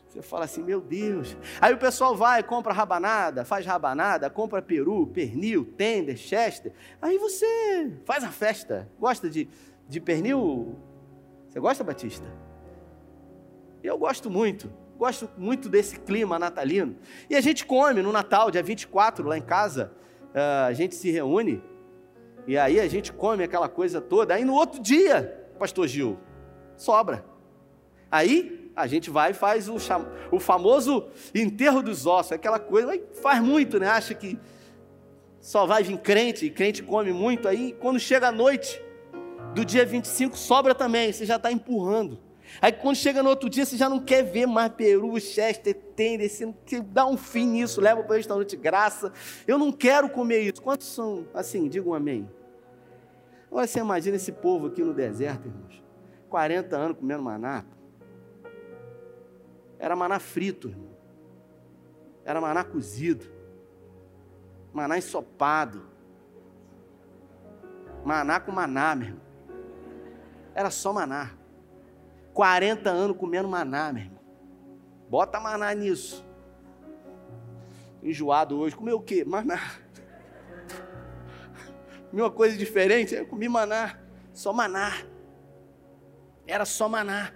Você 0.08 0.22
fala 0.22 0.44
assim, 0.44 0.62
meu 0.62 0.80
Deus. 0.80 1.36
Aí 1.60 1.74
o 1.74 1.78
pessoal 1.78 2.16
vai, 2.16 2.42
compra 2.42 2.72
rabanada, 2.72 3.44
faz 3.44 3.66
rabanada, 3.66 4.30
compra 4.30 4.62
peru, 4.62 5.06
pernil, 5.06 5.64
tender, 5.64 6.16
chester. 6.16 6.72
Aí 7.02 7.18
você 7.18 7.92
faz 8.04 8.24
a 8.24 8.30
festa. 8.30 8.88
Gosta 8.98 9.28
de, 9.28 9.48
de 9.88 10.00
pernil? 10.00 10.76
Você 11.48 11.60
gosta, 11.60 11.84
Batista? 11.84 12.26
Eu 13.82 13.98
gosto 13.98 14.30
muito. 14.30 14.72
Gosto 14.96 15.28
muito 15.36 15.68
desse 15.68 15.98
clima 16.00 16.38
natalino. 16.38 16.96
E 17.28 17.36
a 17.36 17.40
gente 17.40 17.66
come 17.66 18.00
no 18.00 18.12
Natal, 18.12 18.50
dia 18.50 18.62
24, 18.62 19.26
lá 19.26 19.36
em 19.36 19.42
casa 19.42 19.92
uh, 20.30 20.66
a 20.66 20.72
gente 20.72 20.94
se 20.94 21.10
reúne 21.10 21.62
e 22.46 22.56
aí 22.56 22.78
a 22.78 22.86
gente 22.86 23.12
come 23.12 23.42
aquela 23.42 23.68
coisa 23.68 24.00
toda. 24.00 24.34
Aí 24.34 24.44
no 24.44 24.54
outro 24.54 24.80
dia, 24.80 25.48
Pastor 25.58 25.88
Gil, 25.88 26.16
sobra. 26.76 27.24
Aí 28.10 28.65
a 28.76 28.86
gente 28.86 29.08
vai 29.08 29.30
e 29.30 29.34
faz 29.34 29.68
o, 29.68 29.76
o 30.30 30.38
famoso 30.38 31.08
enterro 31.34 31.82
dos 31.82 32.06
ossos, 32.06 32.32
aquela 32.32 32.58
coisa, 32.58 32.92
faz 33.22 33.42
muito, 33.42 33.80
né? 33.80 33.88
Acha 33.88 34.12
que 34.12 34.38
só 35.40 35.64
vai 35.64 35.82
vir 35.82 35.98
crente, 35.98 36.44
e 36.44 36.50
crente 36.50 36.82
come 36.82 37.12
muito. 37.12 37.48
Aí 37.48 37.74
quando 37.80 37.98
chega 37.98 38.28
a 38.28 38.32
noite 38.32 38.82
do 39.54 39.64
dia 39.64 39.86
25, 39.86 40.36
sobra 40.36 40.74
também, 40.74 41.10
você 41.10 41.24
já 41.24 41.36
está 41.36 41.50
empurrando. 41.50 42.18
Aí 42.60 42.70
quando 42.70 42.96
chega 42.96 43.22
no 43.22 43.30
outro 43.30 43.48
dia, 43.48 43.64
você 43.64 43.76
já 43.76 43.88
não 43.88 43.98
quer 43.98 44.22
ver 44.22 44.46
mais 44.46 44.70
peru, 44.72 45.18
chester, 45.18 45.74
tender, 45.96 46.28
você 46.28 46.80
dar 46.80 47.06
um 47.06 47.16
fim 47.16 47.46
nisso, 47.46 47.80
leva 47.80 48.02
para 48.02 48.12
o 48.12 48.16
restaurante 48.16 48.56
graça. 48.56 49.10
Eu 49.46 49.56
não 49.56 49.72
quero 49.72 50.10
comer 50.10 50.40
isso. 50.40 50.60
Quantos 50.62 50.86
são 50.86 51.26
assim? 51.32 51.66
Digam 51.68 51.92
um 51.92 51.94
amém. 51.94 52.28
Agora 53.50 53.66
você 53.66 53.78
imagina 53.78 54.16
esse 54.16 54.32
povo 54.32 54.66
aqui 54.66 54.82
no 54.82 54.92
deserto, 54.92 55.48
irmãos. 55.48 55.82
40 56.28 56.76
anos 56.76 56.98
comendo 56.98 57.22
maná. 57.22 57.64
Era 59.78 59.94
maná 59.94 60.18
frito, 60.18 60.68
irmão. 60.68 60.96
Era 62.24 62.40
maná 62.40 62.64
cozido. 62.64 63.24
Maná 64.72 64.98
ensopado. 64.98 65.86
Maná 68.04 68.40
com 68.40 68.52
maná, 68.52 68.94
meu 68.94 69.08
irmão. 69.08 69.22
Era 70.54 70.70
só 70.70 70.92
maná. 70.92 71.32
40 72.32 72.90
anos 72.90 73.16
comendo 73.16 73.48
maná, 73.48 73.92
meu 73.92 74.04
irmão. 74.04 74.20
Bota 75.08 75.38
maná 75.38 75.72
nisso. 75.74 76.24
Enjoado 78.02 78.58
hoje. 78.58 78.76
Comeu 78.76 78.96
o 78.96 79.02
quê? 79.02 79.24
Maná. 79.24 79.60
Comi 82.10 82.22
uma 82.22 82.30
coisa 82.30 82.56
diferente. 82.56 83.14
Eu 83.14 83.26
comi 83.26 83.48
maná. 83.48 83.98
Só 84.32 84.52
maná. 84.52 84.92
Era 86.46 86.64
só 86.64 86.88
maná. 86.88 87.32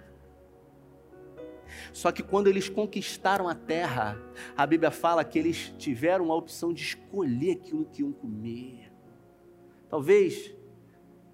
Só 1.93 2.11
que 2.11 2.23
quando 2.23 2.47
eles 2.47 2.69
conquistaram 2.69 3.47
a 3.47 3.55
terra, 3.55 4.17
a 4.55 4.65
Bíblia 4.65 4.91
fala 4.91 5.23
que 5.23 5.37
eles 5.37 5.73
tiveram 5.77 6.31
a 6.31 6.35
opção 6.35 6.73
de 6.73 6.81
escolher 6.81 7.51
aquilo 7.51 7.85
que 7.85 8.01
iam 8.01 8.11
comer. 8.11 8.91
Talvez 9.89 10.55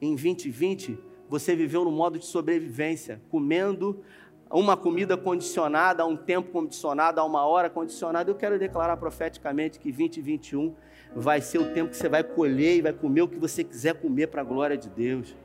em 0.01 0.15
2020 0.15 0.97
você 1.29 1.55
viveu 1.55 1.83
no 1.83 1.91
modo 1.91 2.17
de 2.17 2.25
sobrevivência, 2.25 3.21
comendo 3.29 4.01
uma 4.49 4.77
comida 4.77 5.17
condicionada, 5.17 6.03
a 6.03 6.05
um 6.05 6.15
tempo 6.15 6.51
condicionado, 6.51 7.19
a 7.19 7.23
uma 7.23 7.45
hora 7.45 7.69
condicionada. 7.69 8.31
Eu 8.31 8.35
quero 8.35 8.57
declarar 8.57 8.97
profeticamente 8.97 9.79
que 9.79 9.91
2021 9.91 10.73
vai 11.15 11.41
ser 11.41 11.59
o 11.59 11.73
tempo 11.73 11.91
que 11.91 11.97
você 11.97 12.09
vai 12.09 12.23
colher 12.23 12.77
e 12.77 12.81
vai 12.81 12.93
comer 12.93 13.21
o 13.21 13.27
que 13.27 13.37
você 13.37 13.63
quiser 13.63 13.95
comer 13.95 14.27
para 14.27 14.41
a 14.41 14.45
glória 14.45 14.77
de 14.77 14.89
Deus. 14.89 15.35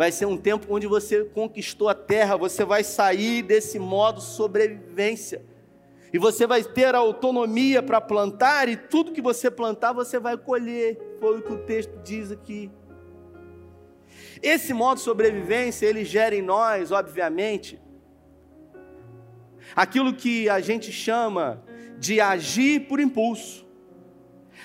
Vai 0.00 0.10
ser 0.10 0.24
um 0.24 0.38
tempo 0.38 0.74
onde 0.74 0.86
você 0.86 1.26
conquistou 1.26 1.86
a 1.86 1.94
terra, 1.94 2.34
você 2.34 2.64
vai 2.64 2.82
sair 2.82 3.42
desse 3.42 3.78
modo 3.78 4.18
sobrevivência. 4.18 5.44
E 6.10 6.18
você 6.18 6.46
vai 6.46 6.64
ter 6.64 6.94
autonomia 6.94 7.82
para 7.82 8.00
plantar, 8.00 8.66
e 8.70 8.78
tudo 8.78 9.12
que 9.12 9.20
você 9.20 9.50
plantar, 9.50 9.92
você 9.92 10.18
vai 10.18 10.38
colher. 10.38 10.98
Foi 11.20 11.38
o 11.38 11.42
que 11.42 11.52
o 11.52 11.58
texto 11.58 11.98
diz 12.02 12.32
aqui. 12.32 12.70
Esse 14.42 14.72
modo 14.72 14.96
de 14.96 15.02
sobrevivência, 15.02 15.84
ele 15.84 16.02
gera 16.02 16.34
em 16.34 16.40
nós, 16.40 16.90
obviamente, 16.90 17.78
aquilo 19.76 20.14
que 20.14 20.48
a 20.48 20.60
gente 20.60 20.90
chama 20.90 21.62
de 21.98 22.22
agir 22.22 22.88
por 22.88 23.00
impulso. 23.00 23.66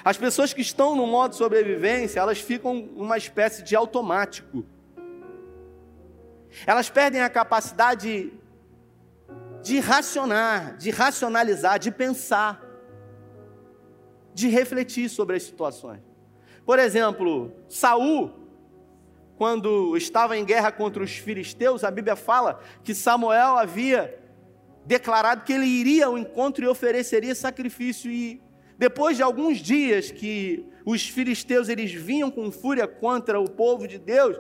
As 0.02 0.16
pessoas 0.16 0.54
que 0.54 0.62
estão 0.62 0.96
no 0.96 1.06
modo 1.06 1.32
de 1.32 1.36
sobrevivência, 1.36 2.22
elas 2.22 2.40
ficam 2.40 2.88
uma 2.96 3.18
espécie 3.18 3.64
de 3.64 3.76
automático. 3.76 4.66
Elas 6.66 6.90
perdem 6.90 7.22
a 7.22 7.30
capacidade 7.30 8.32
de 9.64 9.80
racionar, 9.80 10.78
de 10.78 10.92
racionalizar, 10.92 11.80
de 11.80 11.92
pensar, 11.92 12.64
de 14.34 14.48
refletir 14.48 15.10
sobre 15.10 15.38
as 15.38 15.44
situações. 15.44 16.02
Por 16.66 16.78
exemplo, 16.78 17.52
Saul, 17.68 18.32
quando 19.38 19.98
estava 19.98 20.38
em 20.38 20.46
guerra 20.46 20.72
contra 20.72 21.04
os 21.04 21.18
filisteus, 21.18 21.84
a 21.84 21.92
Bíblia 21.92 22.16
fala 22.16 22.60
que 22.84 22.94
Samuel 22.94 23.58
havia 23.58 24.20
declarado 24.86 25.44
que 25.44 25.54
ele 25.54 25.66
iria 25.66 26.06
ao 26.06 26.18
encontro 26.18 26.64
e 26.64 26.68
ofereceria 26.68 27.34
sacrifício 27.34 28.12
e 28.12 28.42
depois 28.78 29.18
de 29.18 29.24
alguns 29.24 29.58
dias 29.58 30.12
que 30.12 30.66
os 30.86 31.08
filisteus 31.08 31.70
eles 31.70 31.92
vinham 31.92 32.30
com 32.30 32.52
fúria 32.52 32.88
contra 32.88 33.40
o 33.40 33.50
povo 33.50 33.88
de 33.88 33.98
Deus, 33.98 34.38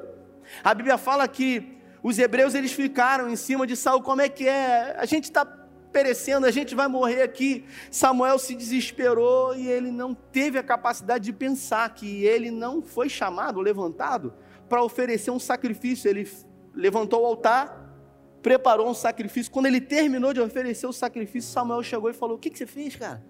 a 0.63 0.73
Bíblia 0.73 0.97
fala 0.97 1.27
que 1.27 1.74
os 2.07 2.19
hebreus 2.19 2.53
eles 2.53 2.71
ficaram 2.71 3.27
em 3.27 3.35
cima 3.35 3.65
de 3.65 3.75
Saul, 3.75 3.99
como 3.99 4.21
é 4.21 4.29
que 4.29 4.47
é? 4.47 4.95
A 4.95 5.07
gente 5.07 5.23
está 5.23 5.43
perecendo, 5.43 6.45
a 6.45 6.51
gente 6.51 6.75
vai 6.75 6.87
morrer 6.87 7.23
aqui. 7.23 7.65
Samuel 7.89 8.37
se 8.37 8.53
desesperou 8.53 9.55
e 9.55 9.67
ele 9.67 9.89
não 9.89 10.13
teve 10.13 10.59
a 10.59 10.61
capacidade 10.61 11.25
de 11.25 11.33
pensar 11.33 11.91
que 11.95 12.23
ele 12.23 12.51
não 12.51 12.83
foi 12.83 13.09
chamado, 13.09 13.59
levantado 13.59 14.35
para 14.69 14.83
oferecer 14.83 15.31
um 15.31 15.39
sacrifício. 15.39 16.07
Ele 16.07 16.29
levantou 16.75 17.23
o 17.23 17.25
altar, 17.25 17.91
preparou 18.39 18.87
um 18.87 18.93
sacrifício. 18.93 19.51
Quando 19.51 19.65
ele 19.65 19.81
terminou 19.81 20.31
de 20.31 20.39
oferecer 20.39 20.85
o 20.85 20.93
sacrifício, 20.93 21.51
Samuel 21.51 21.81
chegou 21.81 22.11
e 22.11 22.13
falou: 22.13 22.35
O 22.35 22.39
que, 22.39 22.51
que 22.51 22.57
você 22.59 22.67
fez, 22.67 22.95
cara? 22.95 23.25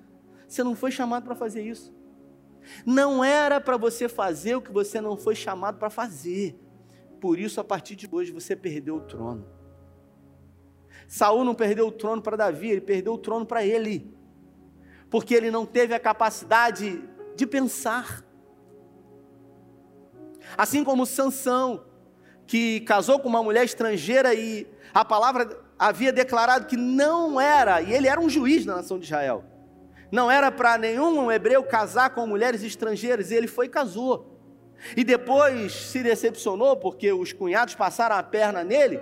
Você 0.50 0.65
não 0.65 0.75
foi 0.75 0.91
chamado 0.91 1.24
para 1.24 1.34
fazer 1.34 1.62
isso. 1.65 1.96
Não 2.86 3.24
era 3.24 3.62
para 3.62 3.77
você 3.77 4.10
fazer 4.10 4.58
o 4.58 4.62
que 4.62 4.74
você 4.74 5.00
não 5.00 5.15
foi 5.15 5.34
chamado 5.34 5.77
para 5.77 5.89
fazer. 5.89 6.60
Por 7.25 7.39
isso, 7.39 7.60
a 7.60 7.63
partir 7.63 7.96
de 7.96 8.08
hoje, 8.12 8.32
você 8.32 8.55
perdeu 8.55 8.98
o 8.98 9.01
trono. 9.01 9.48
Saul 11.08 11.44
não 11.44 11.55
perdeu 11.55 11.88
o 11.88 11.91
trono 11.91 12.22
para 12.22 12.38
Davi, 12.38 12.70
ele 12.70 12.82
perdeu 12.82 13.13
o 13.13 13.17
trono 13.17 13.48
para 13.48 13.65
ele. 13.65 14.15
Porque 15.10 15.34
ele 15.34 15.50
não 15.50 15.65
teve 15.65 15.96
a 15.96 16.00
capacidade 16.00 17.03
de 17.36 17.48
pensar. 17.48 18.24
Assim 20.55 20.84
como 20.84 21.03
Sansão, 21.03 21.88
que 22.46 22.82
casou 22.82 23.17
com 23.20 23.27
uma 23.27 23.41
mulher 23.41 23.65
estrangeira 23.65 24.36
e 24.36 24.67
a 24.94 25.03
palavra 25.03 25.65
havia 25.79 26.13
declarado 26.13 26.67
que 26.67 26.77
não 26.77 27.41
era, 27.41 27.82
e 27.82 27.91
ele 27.91 28.08
era 28.08 28.22
um 28.22 28.29
juiz 28.29 28.67
na 28.67 28.75
nação 28.75 29.00
de 29.00 29.05
Israel. 29.05 29.44
Não 30.12 30.29
era 30.29 30.51
para 30.51 30.77
nenhum 30.77 31.32
hebreu 31.32 31.63
casar 31.63 32.12
com 32.12 32.27
mulheres 32.27 32.62
estrangeiras, 32.62 33.32
e 33.32 33.34
ele 33.34 33.48
foi 33.48 33.65
e 33.65 33.70
casou. 33.70 34.35
E 34.96 35.03
depois 35.03 35.74
se 35.74 36.03
decepcionou 36.03 36.77
porque 36.77 37.12
os 37.12 37.34
cunhados 37.34 37.75
passaram 37.75 38.15
a 38.15 38.24
perna 38.24 38.63
nele. 38.63 39.00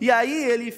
E 0.00 0.10
aí 0.10 0.44
ele 0.44 0.74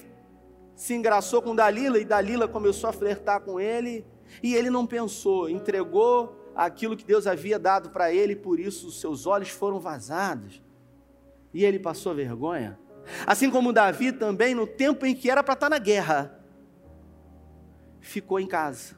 se 0.74 0.94
engraçou 0.94 1.42
com 1.42 1.54
Dalila 1.54 1.98
e 1.98 2.04
Dalila 2.04 2.48
começou 2.48 2.90
a 2.90 2.92
flertar 2.92 3.40
com 3.40 3.60
ele. 3.60 4.04
E 4.42 4.54
ele 4.54 4.70
não 4.70 4.86
pensou, 4.86 5.48
entregou 5.48 6.52
aquilo 6.54 6.96
que 6.96 7.04
Deus 7.04 7.26
havia 7.26 7.58
dado 7.58 7.90
para 7.90 8.12
ele, 8.12 8.34
por 8.34 8.58
isso 8.58 8.90
seus 8.90 9.26
olhos 9.26 9.48
foram 9.48 9.78
vazados. 9.78 10.62
E 11.54 11.64
ele 11.64 11.78
passou 11.78 12.14
vergonha. 12.14 12.78
Assim 13.26 13.50
como 13.50 13.72
Davi 13.72 14.12
também, 14.12 14.54
no 14.54 14.66
tempo 14.66 15.06
em 15.06 15.14
que 15.14 15.30
era 15.30 15.42
para 15.42 15.54
estar 15.54 15.70
na 15.70 15.78
guerra, 15.78 16.38
ficou 18.00 18.38
em 18.38 18.46
casa 18.46 18.97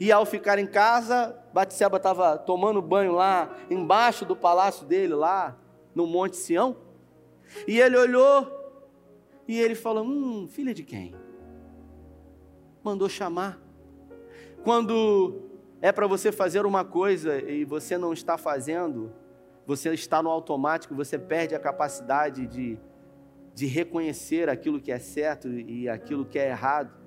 e 0.00 0.12
ao 0.12 0.24
ficar 0.24 0.58
em 0.58 0.66
casa, 0.66 1.36
Batseba 1.52 1.96
estava 1.96 2.38
tomando 2.38 2.80
banho 2.80 3.12
lá 3.12 3.56
embaixo 3.68 4.24
do 4.24 4.36
palácio 4.36 4.86
dele, 4.86 5.14
lá 5.14 5.58
no 5.94 6.06
Monte 6.06 6.36
Sião. 6.36 6.76
E 7.66 7.80
ele 7.80 7.96
olhou 7.96 8.46
e 9.46 9.58
ele 9.58 9.74
falou: 9.74 10.04
Hum, 10.04 10.46
filha 10.46 10.72
de 10.72 10.84
quem? 10.84 11.14
Mandou 12.82 13.08
chamar. 13.08 13.58
Quando 14.62 15.42
é 15.80 15.90
para 15.90 16.06
você 16.06 16.30
fazer 16.30 16.64
uma 16.64 16.84
coisa 16.84 17.40
e 17.40 17.64
você 17.64 17.98
não 17.98 18.12
está 18.12 18.38
fazendo, 18.38 19.12
você 19.66 19.92
está 19.92 20.22
no 20.22 20.30
automático, 20.30 20.94
você 20.94 21.18
perde 21.18 21.54
a 21.54 21.58
capacidade 21.58 22.46
de, 22.46 22.78
de 23.54 23.66
reconhecer 23.66 24.48
aquilo 24.48 24.80
que 24.80 24.92
é 24.92 24.98
certo 24.98 25.48
e 25.48 25.88
aquilo 25.88 26.24
que 26.24 26.38
é 26.38 26.48
errado. 26.50 26.97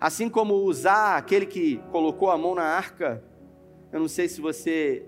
Assim 0.00 0.28
como 0.28 0.54
usar 0.54 1.16
aquele 1.16 1.46
que 1.46 1.76
colocou 1.90 2.30
a 2.30 2.38
mão 2.38 2.54
na 2.54 2.64
arca, 2.64 3.22
eu 3.92 4.00
não 4.00 4.08
sei 4.08 4.28
se 4.28 4.40
você 4.40 5.04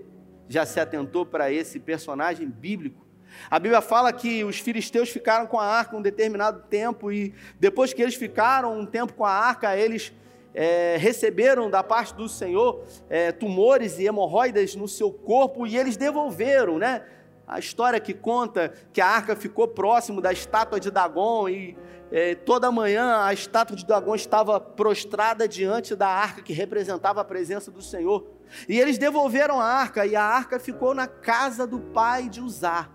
já 0.47 0.65
se 0.65 0.79
atentou 0.79 1.25
para 1.25 1.51
esse 1.51 1.79
personagem 1.79 2.47
bíblico. 2.47 3.05
A 3.49 3.59
Bíblia 3.59 3.81
fala 3.81 4.13
que 4.13 4.43
os 4.43 4.59
filisteus 4.59 5.09
ficaram 5.09 5.47
com 5.47 5.59
a 5.59 5.65
arca 5.65 5.97
um 5.97 6.01
determinado 6.01 6.63
tempo 6.69 7.11
e 7.11 7.33
depois 7.59 7.93
que 7.93 8.01
eles 8.01 8.15
ficaram 8.15 8.79
um 8.79 8.85
tempo 8.85 9.13
com 9.13 9.25
a 9.25 9.31
arca, 9.31 9.75
eles 9.75 10.13
é, 10.53 10.95
receberam 10.97 11.69
da 11.69 11.83
parte 11.83 12.13
do 12.13 12.29
Senhor 12.29 12.83
é, 13.09 13.31
tumores 13.31 13.99
e 13.99 14.05
hemorroidas 14.05 14.75
no 14.75 14.87
seu 14.87 15.11
corpo 15.11 15.67
e 15.67 15.77
eles 15.77 15.97
devolveram, 15.97 16.77
né? 16.77 17.03
A 17.47 17.59
história 17.59 17.99
que 17.99 18.13
conta 18.13 18.73
que 18.91 18.99
a 18.99 19.07
arca 19.07 19.35
ficou 19.35 19.67
próximo 19.67 20.19
da 20.19 20.31
estátua 20.31 20.79
de 20.79 20.89
Dagon 20.89 21.47
e 21.47 21.77
é, 22.11 22.33
toda 22.33 22.71
manhã 22.71 23.23
a 23.23 23.33
estátua 23.33 23.75
de 23.75 23.85
Dagon 23.85 24.15
estava 24.15 24.59
prostrada 24.59 25.47
diante 25.47 25.95
da 25.95 26.07
arca 26.07 26.41
que 26.41 26.53
representava 26.53 27.21
a 27.21 27.25
presença 27.25 27.69
do 27.69 27.81
Senhor. 27.81 28.25
E 28.67 28.79
eles 28.79 28.97
devolveram 28.97 29.59
a 29.59 29.65
arca 29.65 30.05
e 30.05 30.15
a 30.15 30.23
arca 30.23 30.59
ficou 30.59 30.93
na 30.93 31.07
casa 31.07 31.67
do 31.67 31.79
pai 31.79 32.29
de 32.29 32.41
Uzá 32.41 32.89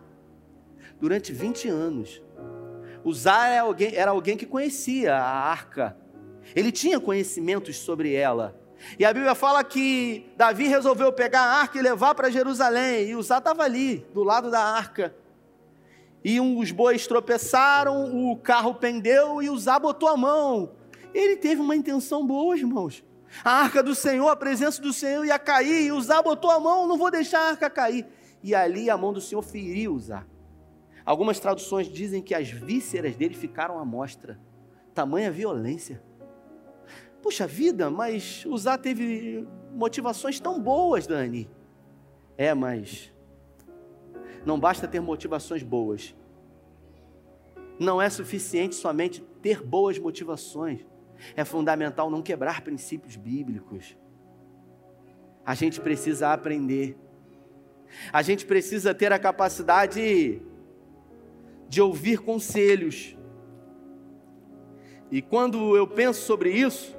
durante 1.00 1.32
20 1.32 1.68
anos. 1.68 2.22
Uzá 3.04 3.48
era 3.48 3.62
alguém, 3.62 3.94
era 3.94 4.10
alguém 4.10 4.36
que 4.36 4.46
conhecia 4.46 5.16
a 5.16 5.22
arca, 5.22 5.96
ele 6.54 6.70
tinha 6.70 7.00
conhecimentos 7.00 7.78
sobre 7.78 8.14
ela. 8.14 8.59
E 8.98 9.04
a 9.04 9.12
Bíblia 9.12 9.34
fala 9.34 9.62
que 9.62 10.30
Davi 10.36 10.66
resolveu 10.66 11.12
pegar 11.12 11.42
a 11.42 11.60
arca 11.60 11.78
e 11.78 11.82
levar 11.82 12.14
para 12.14 12.30
Jerusalém. 12.30 13.08
E 13.08 13.16
Uzá 13.16 13.38
estava 13.38 13.62
ali, 13.62 14.06
do 14.12 14.22
lado 14.22 14.50
da 14.50 14.60
arca. 14.60 15.14
E 16.24 16.40
os 16.40 16.70
bois 16.70 17.06
tropeçaram, 17.06 18.30
o 18.30 18.36
carro 18.36 18.74
pendeu 18.74 19.42
e 19.42 19.48
Uzá 19.48 19.78
botou 19.78 20.08
a 20.08 20.16
mão. 20.16 20.72
Ele 21.14 21.36
teve 21.36 21.60
uma 21.60 21.74
intenção 21.74 22.26
boa, 22.26 22.56
irmãos. 22.56 23.02
A 23.44 23.52
arca 23.62 23.82
do 23.82 23.94
Senhor, 23.94 24.28
a 24.28 24.36
presença 24.36 24.82
do 24.82 24.92
Senhor 24.92 25.24
ia 25.24 25.38
cair, 25.38 25.86
e 25.86 25.92
Uzá 25.92 26.20
botou 26.20 26.50
a 26.50 26.58
mão, 26.58 26.86
não 26.86 26.98
vou 26.98 27.10
deixar 27.10 27.40
a 27.40 27.50
arca 27.50 27.70
cair. 27.70 28.06
E 28.42 28.54
ali 28.54 28.90
a 28.90 28.96
mão 28.96 29.12
do 29.12 29.20
Senhor 29.20 29.42
feriu 29.42 29.94
Uzá. 29.94 30.24
Algumas 31.04 31.40
traduções 31.40 31.88
dizem 31.88 32.22
que 32.22 32.34
as 32.34 32.50
vísceras 32.50 33.16
dele 33.16 33.34
ficaram 33.34 33.78
à 33.78 33.84
mostra. 33.84 34.38
Tamanha 34.94 35.30
violência. 35.30 36.02
Puxa 37.22 37.46
vida, 37.46 37.90
mas 37.90 38.44
Uzá 38.46 38.78
teve 38.78 39.46
motivações 39.72 40.40
tão 40.40 40.60
boas, 40.60 41.06
Dani. 41.06 41.50
É, 42.36 42.54
mas 42.54 43.12
não 44.44 44.58
basta 44.58 44.88
ter 44.88 45.00
motivações 45.00 45.62
boas. 45.62 46.14
Não 47.78 48.00
é 48.00 48.08
suficiente 48.08 48.74
somente 48.74 49.22
ter 49.42 49.62
boas 49.62 49.98
motivações. 49.98 50.80
É 51.36 51.44
fundamental 51.44 52.10
não 52.10 52.22
quebrar 52.22 52.62
princípios 52.62 53.16
bíblicos. 53.16 53.96
A 55.44 55.54
gente 55.54 55.80
precisa 55.80 56.32
aprender. 56.32 56.96
A 58.12 58.22
gente 58.22 58.46
precisa 58.46 58.94
ter 58.94 59.12
a 59.12 59.18
capacidade 59.18 60.40
de 61.68 61.80
ouvir 61.80 62.18
conselhos. 62.18 63.16
E 65.10 65.20
quando 65.20 65.76
eu 65.76 65.86
penso 65.86 66.22
sobre 66.22 66.50
isso, 66.52 66.96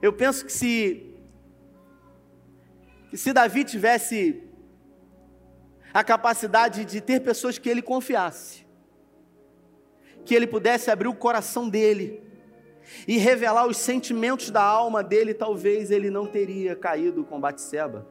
eu 0.00 0.12
penso 0.12 0.44
que 0.44 0.52
se 0.52 1.04
que 3.10 3.16
se 3.16 3.32
Davi 3.32 3.64
tivesse 3.64 4.42
a 5.94 6.04
capacidade 6.04 6.84
de 6.84 7.00
ter 7.00 7.20
pessoas 7.20 7.56
que 7.56 7.68
ele 7.68 7.80
confiasse, 7.80 8.66
que 10.26 10.34
ele 10.34 10.46
pudesse 10.46 10.90
abrir 10.90 11.08
o 11.08 11.14
coração 11.14 11.68
dele 11.68 12.22
e 13.06 13.16
revelar 13.16 13.66
os 13.66 13.78
sentimentos 13.78 14.50
da 14.50 14.62
alma 14.62 15.02
dele, 15.02 15.32
talvez 15.32 15.90
ele 15.90 16.10
não 16.10 16.26
teria 16.26 16.76
caído 16.76 17.24
com 17.24 17.40
Batseba. 17.40 18.06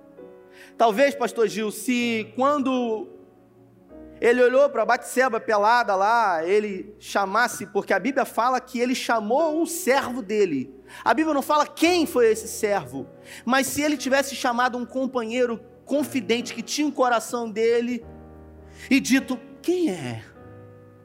Talvez, 0.76 1.14
pastor 1.14 1.48
Gil, 1.48 1.70
se 1.70 2.34
quando 2.36 3.08
ele 4.20 4.42
olhou 4.42 4.70
para 4.70 4.86
Batseba 4.86 5.40
pelada 5.40 5.96
lá, 5.96 6.46
ele 6.46 6.96
chamasse, 7.00 7.66
porque 7.68 7.94
a 7.94 8.00
Bíblia 8.00 8.26
fala 8.26 8.60
que 8.60 8.80
ele 8.80 8.96
chamou 8.96 9.62
um 9.62 9.66
servo 9.66 10.22
dele. 10.22 10.74
A 11.04 11.14
Bíblia 11.14 11.34
não 11.34 11.42
fala 11.42 11.68
quem 11.68 12.06
foi 12.06 12.32
esse 12.32 12.48
servo, 12.48 13.08
mas 13.46 13.68
se 13.68 13.82
ele 13.82 13.98
tivesse 13.98 14.36
chamado 14.36 14.78
um 14.78 14.86
companheiro 14.86 15.60
confidente 15.86 16.54
que 16.54 16.62
tinha 16.62 16.88
o 16.88 16.92
coração 16.92 17.50
dele 17.50 18.04
e 18.90 19.00
dito: 19.00 19.40
Quem 19.62 19.92
é? 19.92 20.24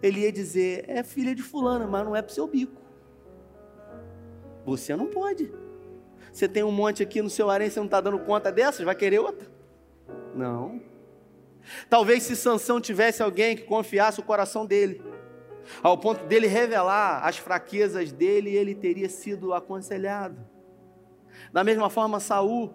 Ele 0.03 0.21
ia 0.21 0.33
dizer: 0.33 0.85
É 0.89 1.03
filha 1.03 1.35
de 1.35 1.43
Fulana, 1.43 1.87
mas 1.87 2.05
não 2.05 2.17
é 2.17 2.23
para 2.23 2.31
o 2.31 2.35
seu 2.35 2.47
bico. 2.47 2.81
Você 4.65 4.95
não 4.95 5.07
pode. 5.07 5.53
Você 6.33 6.49
tem 6.49 6.63
um 6.63 6.73
monte 6.73 7.03
aqui 7.03 7.21
no 7.21 7.29
seu 7.29 7.51
harém, 7.51 7.69
você 7.69 7.79
não 7.79 7.87
está 7.87 8.01
dando 8.01 8.19
conta 8.21 8.51
dessas, 8.51 8.85
vai 8.85 8.95
querer 8.95 9.19
outra? 9.19 9.47
Não. 10.35 10.81
Talvez 11.89 12.23
se 12.25 12.37
Sansão 12.37 12.81
tivesse 12.81 13.23
alguém 13.23 13.57
que 13.57 13.63
confiasse 13.63 14.21
o 14.21 14.23
coração 14.23 14.67
dele, 14.67 15.03
ao 15.83 15.97
ponto 15.97 16.25
dele 16.27 16.47
revelar 16.47 17.25
as 17.25 17.37
fraquezas 17.37 18.13
dele, 18.13 18.51
ele 18.51 18.75
teria 18.75 19.09
sido 19.09 19.55
aconselhado. 19.55 20.37
Da 21.53 21.63
mesma 21.63 21.89
forma, 21.89 22.21
Saul, 22.21 22.73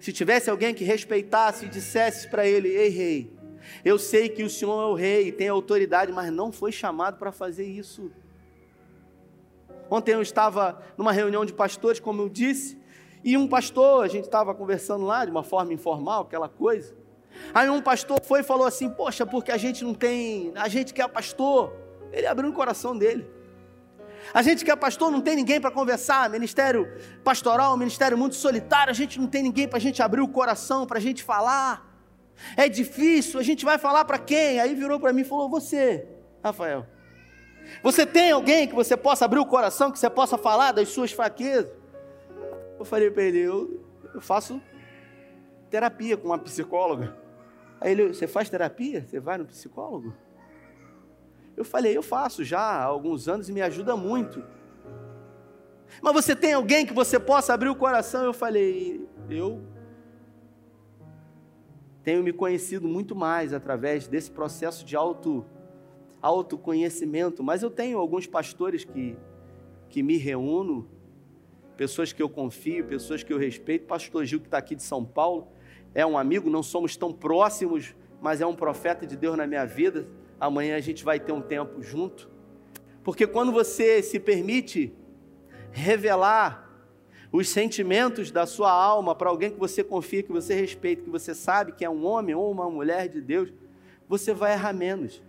se 0.00 0.12
tivesse 0.12 0.50
alguém 0.50 0.74
que 0.74 0.84
respeitasse 0.84 1.66
e 1.66 1.68
dissesse 1.68 2.28
para 2.28 2.46
ele: 2.46 2.68
Ei, 2.68 2.88
rei, 2.88 3.32
eu 3.84 3.98
sei 3.98 4.28
que 4.28 4.42
o 4.42 4.50
senhor 4.50 4.80
é 4.82 4.86
o 4.86 4.94
rei 4.94 5.28
e 5.28 5.32
tem 5.32 5.48
autoridade, 5.48 6.12
mas 6.12 6.30
não 6.30 6.52
foi 6.52 6.72
chamado 6.72 7.18
para 7.18 7.32
fazer 7.32 7.64
isso. 7.64 8.10
Ontem 9.90 10.12
eu 10.12 10.22
estava 10.22 10.82
numa 10.96 11.12
reunião 11.12 11.44
de 11.44 11.52
pastores, 11.52 12.00
como 12.00 12.22
eu 12.22 12.28
disse, 12.28 12.80
e 13.22 13.36
um 13.36 13.46
pastor, 13.46 14.04
a 14.04 14.08
gente 14.08 14.24
estava 14.24 14.54
conversando 14.54 15.04
lá 15.04 15.24
de 15.24 15.30
uma 15.30 15.42
forma 15.42 15.72
informal, 15.72 16.22
aquela 16.22 16.48
coisa. 16.48 16.94
Aí 17.52 17.68
um 17.70 17.80
pastor 17.80 18.20
foi 18.22 18.40
e 18.40 18.42
falou 18.42 18.66
assim: 18.66 18.88
Poxa, 18.88 19.24
porque 19.24 19.50
a 19.50 19.56
gente 19.56 19.84
não 19.84 19.94
tem, 19.94 20.52
a 20.54 20.68
gente 20.68 20.92
que 20.92 21.02
é 21.02 21.08
pastor. 21.08 21.72
Ele 22.12 22.26
abriu 22.26 22.50
o 22.50 22.52
coração 22.52 22.96
dele. 22.96 23.28
A 24.32 24.40
gente 24.40 24.64
que 24.64 24.70
é 24.70 24.76
pastor 24.76 25.10
não 25.10 25.20
tem 25.20 25.36
ninguém 25.36 25.60
para 25.60 25.70
conversar, 25.70 26.30
ministério 26.30 26.88
pastoral, 27.22 27.76
ministério 27.76 28.16
muito 28.16 28.36
solitário, 28.36 28.90
a 28.90 28.94
gente 28.94 29.20
não 29.20 29.26
tem 29.26 29.42
ninguém 29.42 29.68
para 29.68 29.76
a 29.76 29.80
gente 29.80 30.02
abrir 30.02 30.20
o 30.20 30.28
coração, 30.28 30.86
para 30.86 30.98
a 30.98 31.00
gente 31.00 31.22
falar. 31.22 31.92
É 32.56 32.68
difícil, 32.68 33.38
a 33.38 33.42
gente 33.42 33.64
vai 33.64 33.78
falar 33.78 34.04
para 34.04 34.18
quem? 34.18 34.60
Aí 34.60 34.74
virou 34.74 34.98
para 34.98 35.12
mim 35.12 35.22
e 35.22 35.24
falou: 35.24 35.48
Você, 35.50 36.08
Rafael, 36.42 36.86
você 37.82 38.06
tem 38.06 38.32
alguém 38.32 38.66
que 38.66 38.74
você 38.74 38.96
possa 38.96 39.24
abrir 39.24 39.38
o 39.38 39.46
coração, 39.46 39.90
que 39.90 39.98
você 39.98 40.10
possa 40.10 40.38
falar 40.38 40.72
das 40.72 40.88
suas 40.88 41.12
fraquezas? 41.12 41.70
Eu 42.78 42.84
falei 42.84 43.10
para 43.10 43.22
ele: 43.22 43.38
eu, 43.38 43.84
eu 44.14 44.20
faço 44.20 44.60
terapia 45.70 46.16
com 46.16 46.28
uma 46.28 46.38
psicóloga. 46.38 47.16
Aí 47.84 47.92
ele, 47.92 48.08
você 48.08 48.26
faz 48.26 48.48
terapia? 48.48 49.04
Você 49.06 49.20
vai 49.20 49.36
no 49.36 49.44
psicólogo? 49.44 50.14
Eu 51.54 51.66
falei, 51.66 51.94
eu 51.94 52.02
faço 52.02 52.42
já 52.42 52.58
há 52.58 52.82
alguns 52.82 53.28
anos 53.28 53.46
e 53.50 53.52
me 53.52 53.60
ajuda 53.60 53.94
muito. 53.94 54.42
Mas 56.00 56.14
você 56.14 56.34
tem 56.34 56.54
alguém 56.54 56.86
que 56.86 56.94
você 56.94 57.20
possa 57.20 57.52
abrir 57.52 57.68
o 57.68 57.76
coração? 57.76 58.24
Eu 58.24 58.32
falei, 58.32 59.06
eu 59.28 59.62
tenho 62.02 62.22
me 62.22 62.32
conhecido 62.32 62.88
muito 62.88 63.14
mais 63.14 63.52
através 63.52 64.08
desse 64.08 64.30
processo 64.30 64.82
de 64.82 64.96
auto 64.96 65.44
autoconhecimento, 66.22 67.42
mas 67.42 67.62
eu 67.62 67.70
tenho 67.70 67.98
alguns 67.98 68.26
pastores 68.26 68.82
que 68.82 69.14
que 69.90 70.02
me 70.02 70.16
reúno, 70.16 70.88
pessoas 71.76 72.14
que 72.14 72.22
eu 72.22 72.30
confio, 72.30 72.86
pessoas 72.86 73.22
que 73.22 73.30
eu 73.30 73.36
respeito. 73.38 73.86
Pastor 73.86 74.24
Gil 74.24 74.40
que 74.40 74.46
está 74.46 74.56
aqui 74.56 74.74
de 74.74 74.82
São 74.82 75.04
Paulo 75.04 75.52
é 75.94 76.04
um 76.04 76.18
amigo, 76.18 76.50
não 76.50 76.62
somos 76.62 76.96
tão 76.96 77.12
próximos, 77.12 77.94
mas 78.20 78.40
é 78.40 78.46
um 78.46 78.54
profeta 78.54 79.06
de 79.06 79.16
Deus 79.16 79.36
na 79.36 79.46
minha 79.46 79.64
vida 79.64 80.06
amanhã 80.46 80.76
a 80.76 80.80
gente 80.80 81.04
vai 81.04 81.18
ter 81.18 81.32
um 81.32 81.40
tempo 81.40 81.82
junto. 81.82 82.28
Porque 83.02 83.26
quando 83.26 83.52
você 83.52 84.02
se 84.02 84.18
permite 84.18 84.92
revelar 85.70 86.62
os 87.32 87.48
sentimentos 87.48 88.30
da 88.30 88.46
sua 88.46 88.70
alma 88.70 89.14
para 89.14 89.28
alguém 89.28 89.50
que 89.50 89.58
você 89.58 89.82
confia, 89.82 90.22
que 90.22 90.32
você 90.32 90.54
respeita, 90.54 91.02
que 91.02 91.10
você 91.10 91.34
sabe 91.34 91.72
que 91.72 91.84
é 91.84 91.90
um 91.90 92.06
homem 92.06 92.34
ou 92.34 92.50
uma 92.50 92.70
mulher 92.70 93.08
de 93.08 93.20
Deus, 93.20 93.52
você 94.08 94.32
vai 94.32 94.52
errar 94.52 94.72
menos. 94.72 95.22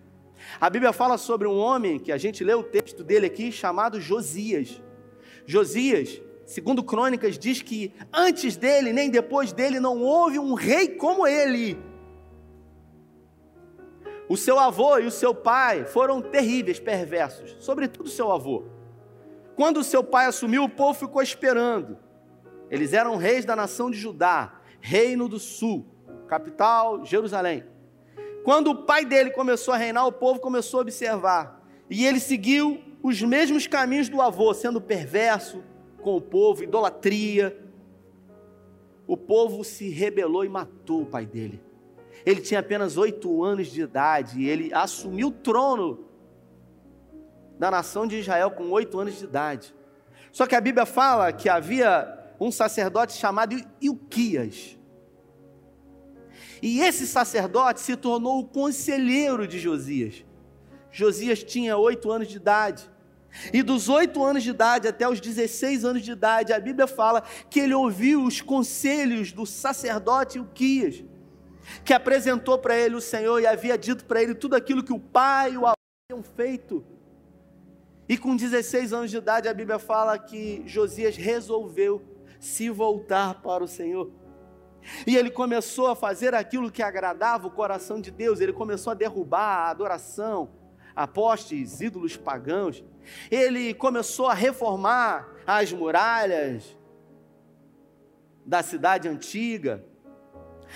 A 0.59 0.69
Bíblia 0.69 0.93
fala 0.93 1.17
sobre 1.17 1.47
um 1.47 1.57
homem, 1.57 1.97
que 1.97 2.11
a 2.11 2.17
gente 2.17 2.43
lê 2.43 2.53
o 2.53 2.63
texto 2.63 3.03
dele 3.03 3.25
aqui, 3.25 3.51
chamado 3.51 3.99
Josias. 3.99 4.81
Josias, 5.45 6.21
segundo 6.45 6.83
Crônicas, 6.83 7.37
diz 7.37 7.61
que 7.61 7.93
antes 8.13 8.55
dele, 8.55 8.93
nem 8.93 9.09
depois 9.09 9.51
dele, 9.51 9.79
não 9.79 10.01
houve 10.01 10.39
um 10.39 10.53
rei 10.53 10.89
como 10.89 11.25
ele. 11.25 11.77
O 14.27 14.35
seu 14.35 14.59
avô 14.59 14.97
e 14.97 15.05
o 15.05 15.11
seu 15.11 15.35
pai 15.35 15.85
foram 15.85 16.21
terríveis, 16.21 16.79
perversos, 16.79 17.55
sobretudo 17.59 18.09
seu 18.09 18.31
avô. 18.31 18.63
Quando 19.55 19.83
seu 19.83 20.03
pai 20.03 20.25
assumiu, 20.25 20.63
o 20.63 20.69
povo 20.69 20.97
ficou 20.97 21.21
esperando. 21.21 21.97
Eles 22.69 22.93
eram 22.93 23.15
reis 23.15 23.45
da 23.45 23.55
nação 23.55 23.91
de 23.91 23.97
Judá, 23.97 24.59
reino 24.81 25.29
do 25.29 25.39
sul, 25.39 25.85
capital 26.27 27.05
Jerusalém. 27.05 27.63
Quando 28.43 28.71
o 28.71 28.83
pai 28.83 29.05
dele 29.05 29.31
começou 29.31 29.73
a 29.73 29.77
reinar, 29.77 30.05
o 30.05 30.11
povo 30.11 30.39
começou 30.39 30.79
a 30.79 30.81
observar. 30.81 31.63
E 31.89 32.05
ele 32.05 32.19
seguiu 32.19 32.81
os 33.01 33.21
mesmos 33.21 33.67
caminhos 33.67 34.09
do 34.09 34.21
avô, 34.21 34.53
sendo 34.53 34.81
perverso 34.81 35.63
com 36.05 36.15
o 36.15 36.21
povo, 36.21 36.63
idolatria. 36.63 37.59
O 39.07 39.17
povo 39.17 39.63
se 39.63 39.89
rebelou 39.89 40.45
e 40.45 40.49
matou 40.49 41.01
o 41.01 41.05
pai 41.07 41.25
dele. 41.25 41.59
Ele 42.23 42.41
tinha 42.41 42.59
apenas 42.59 42.95
oito 42.95 43.43
anos 43.43 43.71
de 43.71 43.81
idade 43.81 44.39
e 44.39 44.47
ele 44.47 44.71
assumiu 44.71 45.29
o 45.29 45.31
trono 45.31 46.05
da 47.57 47.71
nação 47.71 48.05
de 48.05 48.19
Israel 48.19 48.51
com 48.51 48.69
oito 48.69 48.99
anos 48.99 49.17
de 49.17 49.23
idade. 49.23 49.73
Só 50.31 50.45
que 50.45 50.53
a 50.53 50.61
Bíblia 50.61 50.85
fala 50.85 51.33
que 51.33 51.49
havia 51.49 52.35
um 52.39 52.51
sacerdote 52.51 53.13
chamado 53.13 53.55
Ilquias. 53.81 54.77
E 56.61 56.81
esse 56.81 57.07
sacerdote 57.07 57.79
se 57.79 57.95
tornou 57.95 58.39
o 58.41 58.45
conselheiro 58.45 59.47
de 59.47 59.57
Josias. 59.57 60.23
Josias 60.91 61.43
tinha 61.43 61.75
oito 61.77 62.11
anos 62.11 62.27
de 62.27 62.37
idade. 62.37 62.87
E 63.53 63.61
dos 63.61 63.89
oito 63.89 64.23
anos 64.23 64.43
de 64.43 64.49
idade 64.49 64.87
até 64.87 65.07
os 65.07 65.19
16 65.19 65.83
anos 65.83 66.01
de 66.01 66.11
idade, 66.11 66.53
a 66.53 66.59
Bíblia 66.59 66.87
fala 66.87 67.21
que 67.49 67.59
ele 67.59 67.73
ouviu 67.73 68.23
os 68.23 68.41
conselhos 68.41 69.31
do 69.31 69.45
sacerdote 69.45 70.37
Ilquias 70.37 71.03
que 71.83 71.93
apresentou 71.93 72.57
para 72.57 72.77
ele 72.77 72.95
o 72.95 73.01
Senhor 73.01 73.39
e 73.39 73.47
havia 73.47 73.77
dito 73.77 74.05
para 74.05 74.21
ele 74.21 74.35
tudo 74.35 74.55
aquilo 74.55 74.83
que 74.83 74.93
o 74.93 74.99
pai 74.99 75.53
e 75.53 75.57
o 75.57 75.65
avô 75.65 75.75
tinham 76.09 76.23
feito. 76.23 76.83
E 78.07 78.17
com 78.17 78.35
16 78.35 78.93
anos 78.93 79.09
de 79.11 79.17
idade, 79.17 79.47
a 79.47 79.53
Bíblia 79.53 79.79
fala 79.79 80.17
que 80.17 80.63
Josias 80.65 81.17
resolveu 81.17 82.01
se 82.39 82.69
voltar 82.69 83.41
para 83.41 83.63
o 83.63 83.67
Senhor. 83.67 84.11
E 85.07 85.17
ele 85.17 85.31
começou 85.31 85.87
a 85.87 85.95
fazer 85.95 86.35
aquilo 86.35 86.71
que 86.71 86.83
agradava 86.83 87.47
o 87.47 87.51
coração 87.51 87.99
de 87.99 88.11
Deus, 88.11 88.39
ele 88.39 88.53
começou 88.53 88.91
a 88.91 88.93
derrubar 88.93 89.65
a 89.65 89.69
adoração, 89.71 90.49
a 90.95 91.07
postes, 91.07 91.81
ídolos 91.81 92.15
pagãos. 92.15 92.83
Ele 93.29 93.73
começou 93.73 94.27
a 94.27 94.33
reformar 94.33 95.27
as 95.45 95.71
muralhas 95.71 96.77
da 98.45 98.63
cidade 98.63 99.07
antiga 99.07 99.83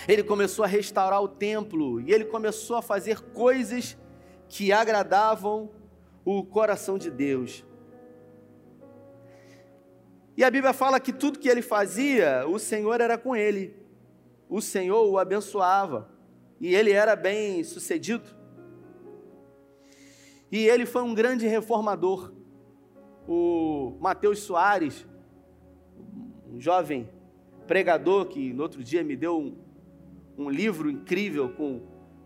ele 0.08 0.24
começou 0.24 0.64
a 0.64 0.68
restaurar 0.68 1.22
o 1.22 1.28
templo 1.28 2.00
e 2.02 2.12
ele 2.12 2.26
começou 2.26 2.78
a 2.78 2.82
fazer 2.82 3.20
coisas 3.20 3.98
que 4.48 4.72
agradavam 4.72 5.72
o 6.24 6.44
coração 6.44 6.98
de 6.98 7.10
Deus. 7.10 7.66
E 10.36 10.44
a 10.44 10.50
Bíblia 10.50 10.74
fala 10.74 11.00
que 11.00 11.12
tudo 11.12 11.40
que 11.40 11.50
ele 11.50 11.62
fazia, 11.62 12.46
o 12.48 12.58
Senhor 12.58 13.02
era 13.02 13.18
com 13.18 13.36
ele. 13.36 13.76
O 14.48 14.62
Senhor 14.62 15.06
o 15.10 15.18
abençoava 15.18 16.10
e 16.60 16.74
ele 16.74 16.92
era 16.92 17.16
bem 17.16 17.64
sucedido. 17.64 18.39
E 20.52 20.68
ele 20.68 20.86
foi 20.86 21.04
um 21.04 21.14
grande 21.14 21.48
reformador. 21.48 22.34
O 23.28 23.98
Mateus 24.00 24.40
Soares, 24.40 25.06
um 26.52 26.60
jovem 26.60 27.10
pregador 27.68 28.26
que 28.26 28.52
no 28.52 28.64
outro 28.64 28.84
dia 28.84 29.04
me 29.04 29.16
deu 29.16 29.40
um, 29.40 29.58
um 30.38 30.50
livro 30.50 30.90
incrível 30.90 31.50
com, 31.50 31.82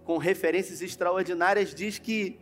com 0.05 0.17
referências 0.17 0.81
extraordinárias, 0.81 1.75
diz 1.75 1.99
que 1.99 2.39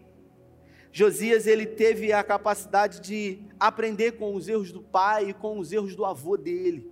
Josias 0.92 1.48
ele 1.48 1.66
teve 1.66 2.12
a 2.12 2.22
capacidade 2.24 3.00
de 3.00 3.40
aprender 3.60 4.14
com 4.14 4.36
os 4.36 4.48
erros 4.48 4.72
do 4.72 4.82
pai 4.82 5.30
e 5.30 5.34
com 5.34 5.58
os 5.58 5.72
erros 5.72 5.96
do 5.96 6.06
avô 6.06 6.36
dele. 6.36 6.92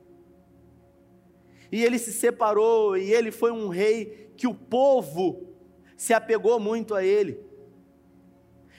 E 1.71 1.83
ele 1.83 1.99
se 1.99 2.13
separou 2.13 2.97
e 2.97 3.13
ele 3.13 3.29
foi 3.29 3.51
um 3.51 3.67
rei 3.67 4.31
que 4.35 4.47
o 4.47 4.55
povo 4.55 5.53
se 5.97 6.13
apegou 6.13 6.59
muito 6.59 6.95
a 6.95 7.03
ele. 7.03 7.48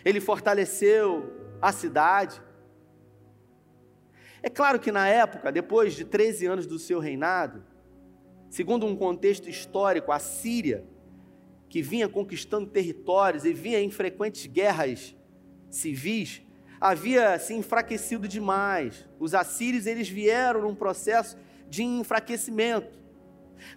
Ele 0.05 0.21
fortaleceu 0.21 1.57
a 1.61 1.73
cidade. 1.73 2.41
É 4.43 4.49
claro 4.49 4.79
que 4.79 4.91
na 4.91 5.09
época, 5.09 5.53
depois 5.53 5.95
de 5.95 6.05
13 6.05 6.47
anos 6.47 6.67
do 6.67 6.79
seu 6.79 6.99
reinado, 6.99 7.63
Segundo 8.51 8.85
um 8.85 8.97
contexto 8.97 9.49
histórico, 9.49 10.11
a 10.11 10.19
Síria 10.19 10.85
que 11.69 11.81
vinha 11.81 12.09
conquistando 12.09 12.67
territórios 12.67 13.45
e 13.45 13.53
vinha 13.53 13.79
em 13.79 13.89
frequentes 13.93 14.45
guerras 14.47 15.15
civis, 15.71 16.43
havia 16.81 17.39
se 17.39 17.55
enfraquecido 17.55 18.27
demais. 18.27 19.07
Os 19.21 19.35
assírios 19.35 19.87
eles 19.87 20.09
vieram 20.09 20.63
num 20.63 20.75
processo 20.75 21.39
de 21.69 21.85
enfraquecimento. 21.85 22.99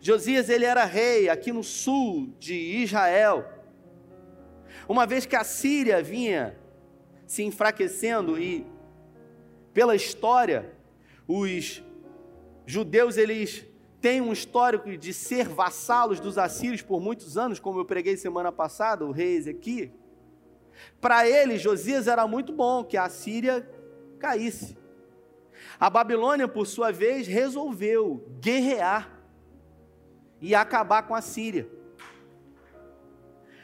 Josias 0.01 0.49
ele 0.49 0.65
era 0.65 0.85
rei 0.85 1.29
aqui 1.29 1.53
no 1.53 1.63
sul 1.63 2.33
de 2.39 2.55
Israel. 2.55 3.47
Uma 4.87 5.05
vez 5.05 5.25
que 5.25 5.35
a 5.35 5.43
Síria 5.43 6.01
vinha 6.03 6.57
se 7.25 7.43
enfraquecendo 7.43 8.39
e 8.39 8.65
pela 9.73 9.95
história 9.95 10.71
os 11.27 11.81
judeus 12.65 13.17
eles 13.17 13.65
têm 14.01 14.19
um 14.19 14.33
histórico 14.33 14.97
de 14.97 15.13
ser 15.13 15.47
vassalos 15.47 16.19
dos 16.19 16.37
assírios 16.37 16.81
por 16.81 16.99
muitos 16.99 17.37
anos, 17.37 17.59
como 17.59 17.79
eu 17.79 17.85
preguei 17.85 18.17
semana 18.17 18.51
passada, 18.51 19.05
o 19.05 19.11
rei 19.11 19.37
Ezequiel. 19.37 19.89
Para 20.99 21.27
ele, 21.27 21.57
Josias 21.57 22.07
era 22.07 22.27
muito 22.27 22.51
bom 22.51 22.83
que 22.83 22.97
a 22.97 23.07
Síria 23.07 23.67
caísse. 24.19 24.77
A 25.79 25.89
Babilônia, 25.89 26.47
por 26.47 26.67
sua 26.67 26.91
vez, 26.91 27.27
resolveu 27.27 28.27
guerrear 28.41 29.09
e 30.41 30.53
acabar 30.53 31.03
com 31.03 31.15
a 31.15 31.21
Síria. 31.21 31.69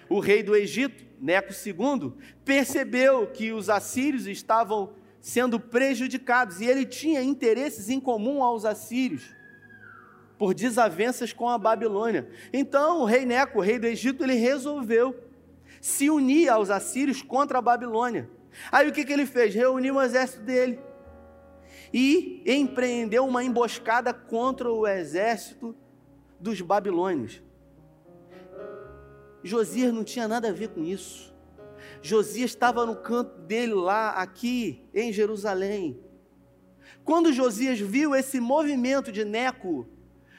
O 0.10 0.20
rei 0.20 0.42
do 0.42 0.56
Egito, 0.56 1.06
Neco 1.22 1.54
II, 1.54 2.14
percebeu 2.44 3.28
que 3.28 3.52
os 3.52 3.70
assírios 3.70 4.26
estavam 4.26 4.94
sendo 5.22 5.60
prejudicados 5.60 6.62
e 6.62 6.66
ele 6.66 6.86
tinha 6.86 7.22
interesses 7.22 7.90
em 7.90 8.00
comum 8.00 8.42
aos 8.42 8.66
assírios 8.66 9.36
por 10.38 10.54
desavenças 10.54 11.34
com 11.34 11.50
a 11.50 11.58
Babilônia. 11.58 12.30
Então, 12.54 13.02
o 13.02 13.06
rei 13.06 13.26
Neco, 13.26 13.60
o 13.60 13.62
rei 13.62 13.78
do 13.78 13.86
Egito, 13.86 14.24
ele 14.24 14.36
resolveu 14.36 15.14
se 15.82 16.10
unir 16.10 16.50
aos 16.50 16.70
assírios 16.70 17.22
contra 17.22 17.60
a 17.60 17.62
Babilônia. 17.62 18.30
Aí 18.72 18.88
o 18.88 18.92
que, 18.92 19.04
que 19.04 19.12
ele 19.12 19.26
fez? 19.26 19.54
Reuniu 19.54 19.96
o 19.96 20.02
exército 20.02 20.42
dele 20.42 20.80
e 21.94 22.42
empreendeu 22.46 23.26
uma 23.26 23.44
emboscada 23.44 24.14
contra 24.14 24.72
o 24.72 24.88
exército 24.88 25.76
dos 26.40 26.62
babilônios. 26.62 27.42
Josias 29.44 29.94
não 29.94 30.04
tinha 30.04 30.28
nada 30.28 30.50
a 30.50 30.54
ver 30.54 30.70
com 30.70 30.84
isso. 30.84 31.34
Josias 32.02 32.52
estava 32.52 32.86
no 32.86 32.96
canto 32.96 33.40
dele 33.42 33.74
lá, 33.74 34.12
aqui 34.12 34.88
em 34.94 35.12
Jerusalém. 35.12 36.00
Quando 37.04 37.34
Josias 37.34 37.80
viu 37.80 38.16
esse 38.16 38.40
movimento 38.40 39.12
de 39.12 39.26
Neco, 39.26 39.88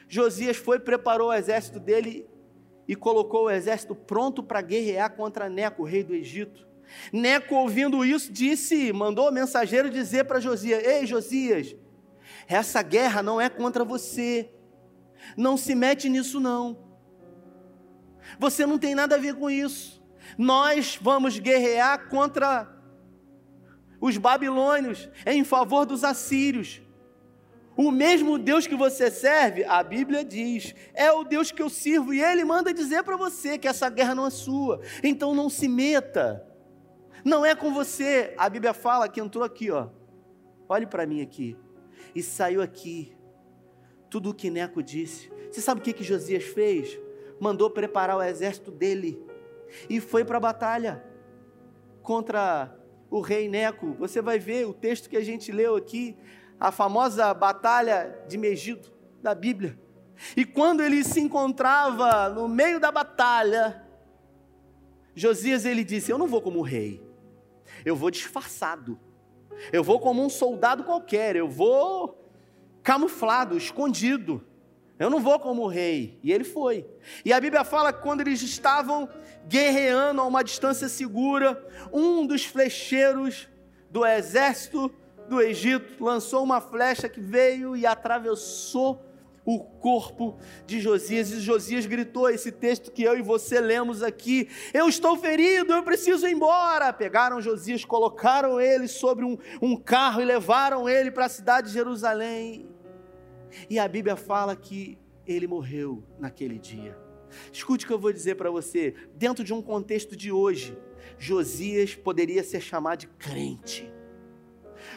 Josias 0.07 0.57
foi, 0.57 0.79
preparou 0.79 1.29
o 1.29 1.33
exército 1.33 1.79
dele 1.79 2.27
e 2.87 2.95
colocou 2.95 3.45
o 3.45 3.49
exército 3.49 3.95
pronto 3.95 4.43
para 4.43 4.61
guerrear 4.61 5.15
contra 5.15 5.49
Neco, 5.49 5.83
rei 5.83 6.03
do 6.03 6.13
Egito. 6.13 6.67
Neco, 7.11 7.55
ouvindo 7.55 8.03
isso, 8.03 8.31
disse, 8.31 8.91
mandou 8.91 9.29
o 9.29 9.31
mensageiro 9.31 9.89
dizer 9.89 10.25
para 10.25 10.39
Josias: 10.39 10.83
Ei, 10.83 11.05
Josias, 11.05 11.75
essa 12.47 12.81
guerra 12.81 13.23
não 13.23 13.39
é 13.39 13.49
contra 13.49 13.85
você. 13.85 14.49
Não 15.37 15.55
se 15.55 15.73
mete 15.75 16.09
nisso, 16.09 16.39
não. 16.39 16.90
Você 18.39 18.65
não 18.65 18.77
tem 18.77 18.95
nada 18.95 19.15
a 19.15 19.19
ver 19.19 19.35
com 19.35 19.49
isso. 19.49 20.01
Nós 20.37 20.97
vamos 21.01 21.37
guerrear 21.39 22.09
contra 22.09 22.67
os 23.99 24.17
babilônios 24.17 25.09
em 25.25 25.43
favor 25.43 25.85
dos 25.85 26.03
assírios. 26.03 26.81
O 27.77 27.89
mesmo 27.91 28.37
Deus 28.37 28.67
que 28.67 28.75
você 28.75 29.09
serve, 29.09 29.63
a 29.63 29.81
Bíblia 29.81 30.25
diz, 30.25 30.75
é 30.93 31.11
o 31.11 31.23
Deus 31.23 31.51
que 31.51 31.61
eu 31.61 31.69
sirvo, 31.69 32.13
e 32.13 32.21
Ele 32.21 32.43
manda 32.43 32.73
dizer 32.73 33.03
para 33.03 33.15
você 33.15 33.57
que 33.57 33.67
essa 33.67 33.89
guerra 33.89 34.13
não 34.13 34.27
é 34.27 34.29
sua, 34.29 34.81
então 35.01 35.33
não 35.33 35.49
se 35.49 35.67
meta, 35.67 36.45
não 37.23 37.45
é 37.45 37.55
com 37.55 37.73
você. 37.73 38.33
A 38.37 38.49
Bíblia 38.49 38.73
fala 38.73 39.07
que 39.07 39.21
entrou 39.21 39.43
aqui, 39.43 39.71
ó, 39.71 39.87
olhe 40.67 40.85
para 40.85 41.05
mim 41.05 41.21
aqui, 41.21 41.57
e 42.13 42.21
saiu 42.21 42.61
aqui, 42.61 43.15
tudo 44.09 44.31
o 44.31 44.33
que 44.33 44.49
Neco 44.49 44.83
disse. 44.83 45.31
Você 45.49 45.61
sabe 45.61 45.79
o 45.79 45.83
que, 45.83 45.93
que 45.93 46.03
Josias 46.03 46.43
fez? 46.43 46.99
Mandou 47.41 47.71
preparar 47.71 48.15
o 48.15 48.21
exército 48.21 48.69
dele, 48.69 49.19
e 49.89 49.99
foi 49.99 50.23
para 50.23 50.37
a 50.37 50.39
batalha 50.39 51.03
contra 52.03 52.77
o 53.09 53.19
rei 53.19 53.49
Neco. 53.49 53.95
Você 53.97 54.21
vai 54.21 54.37
ver 54.37 54.67
o 54.67 54.73
texto 54.73 55.09
que 55.09 55.17
a 55.17 55.23
gente 55.23 55.51
leu 55.51 55.75
aqui, 55.75 56.15
a 56.59 56.71
famosa 56.71 57.33
batalha 57.33 58.23
de 58.27 58.37
Megido 58.37 58.91
da 59.23 59.33
Bíblia. 59.33 59.75
E 60.37 60.45
quando 60.45 60.83
ele 60.83 61.03
se 61.03 61.19
encontrava 61.19 62.29
no 62.29 62.47
meio 62.47 62.79
da 62.79 62.91
batalha, 62.91 63.83
Josias 65.15 65.65
ele 65.65 65.83
disse: 65.83 66.11
Eu 66.11 66.19
não 66.19 66.27
vou 66.27 66.43
como 66.43 66.61
rei, 66.61 67.03
eu 67.83 67.95
vou 67.95 68.11
disfarçado, 68.11 68.99
eu 69.73 69.83
vou 69.83 69.99
como 69.99 70.23
um 70.23 70.29
soldado 70.29 70.83
qualquer, 70.83 71.35
eu 71.35 71.49
vou 71.49 72.23
camuflado, 72.83 73.57
escondido. 73.57 74.45
Eu 75.01 75.09
não 75.09 75.19
vou 75.19 75.39
como 75.39 75.65
rei. 75.65 76.19
E 76.21 76.31
ele 76.31 76.43
foi. 76.43 76.85
E 77.25 77.33
a 77.33 77.41
Bíblia 77.41 77.63
fala 77.63 77.91
que 77.91 78.03
quando 78.03 78.21
eles 78.21 78.39
estavam 78.43 79.09
guerreando 79.47 80.21
a 80.21 80.25
uma 80.25 80.43
distância 80.43 80.87
segura, 80.87 81.59
um 81.91 82.27
dos 82.27 82.45
flecheiros 82.45 83.49
do 83.89 84.05
exército 84.05 84.93
do 85.27 85.41
Egito 85.41 86.03
lançou 86.03 86.43
uma 86.43 86.61
flecha 86.61 87.09
que 87.09 87.19
veio 87.19 87.75
e 87.75 87.83
atravessou 87.83 89.03
o 89.43 89.57
corpo 89.59 90.37
de 90.67 90.79
Josias. 90.79 91.31
E 91.31 91.39
Josias 91.39 91.87
gritou 91.87 92.29
esse 92.29 92.51
texto 92.51 92.91
que 92.91 93.01
eu 93.01 93.17
e 93.17 93.23
você 93.23 93.59
lemos 93.59 94.03
aqui: 94.03 94.47
Eu 94.71 94.87
estou 94.87 95.17
ferido, 95.17 95.73
eu 95.73 95.81
preciso 95.81 96.27
ir 96.27 96.33
embora. 96.33 96.93
Pegaram 96.93 97.41
Josias, 97.41 97.83
colocaram 97.83 98.61
ele 98.61 98.87
sobre 98.87 99.25
um, 99.25 99.35
um 99.59 99.75
carro 99.75 100.21
e 100.21 100.25
levaram 100.25 100.87
ele 100.87 101.09
para 101.09 101.25
a 101.25 101.29
cidade 101.29 101.69
de 101.69 101.73
Jerusalém. 101.73 102.70
E 103.69 103.79
a 103.79 103.87
Bíblia 103.87 104.15
fala 104.15 104.55
que 104.55 104.97
ele 105.25 105.47
morreu 105.47 106.03
naquele 106.19 106.57
dia. 106.57 106.97
Escute 107.51 107.85
o 107.85 107.87
que 107.87 107.93
eu 107.93 107.99
vou 107.99 108.11
dizer 108.11 108.35
para 108.35 108.51
você. 108.51 108.93
Dentro 109.15 109.43
de 109.43 109.53
um 109.53 109.61
contexto 109.61 110.15
de 110.15 110.31
hoje, 110.31 110.77
Josias 111.17 111.95
poderia 111.95 112.43
ser 112.43 112.61
chamado 112.61 112.99
de 112.99 113.07
crente 113.07 113.91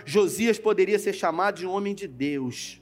Josias 0.04 0.58
poderia 0.58 0.98
ser 0.98 1.12
chamado 1.12 1.56
de 1.56 1.66
um 1.66 1.70
homem 1.70 1.94
de 1.94 2.06
Deus. 2.06 2.80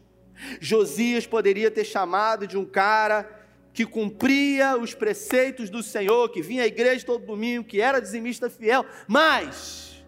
Josias 0.61 1.27
poderia 1.27 1.71
ter 1.71 1.85
chamado 1.85 2.47
de 2.47 2.57
um 2.57 2.65
cara 2.65 3.41
que 3.73 3.87
cumpria 3.87 4.77
os 4.77 4.95
preceitos 4.95 5.71
do 5.71 5.83
Senhor, 5.83 6.29
que 6.31 6.43
vinha 6.43 6.65
à 6.65 6.67
igreja 6.67 7.07
todo 7.07 7.25
domingo, 7.25 7.65
que 7.65 7.81
era 7.81 8.01
dizimista 8.01 8.51
fiel, 8.51 8.85
mas 9.07 10.05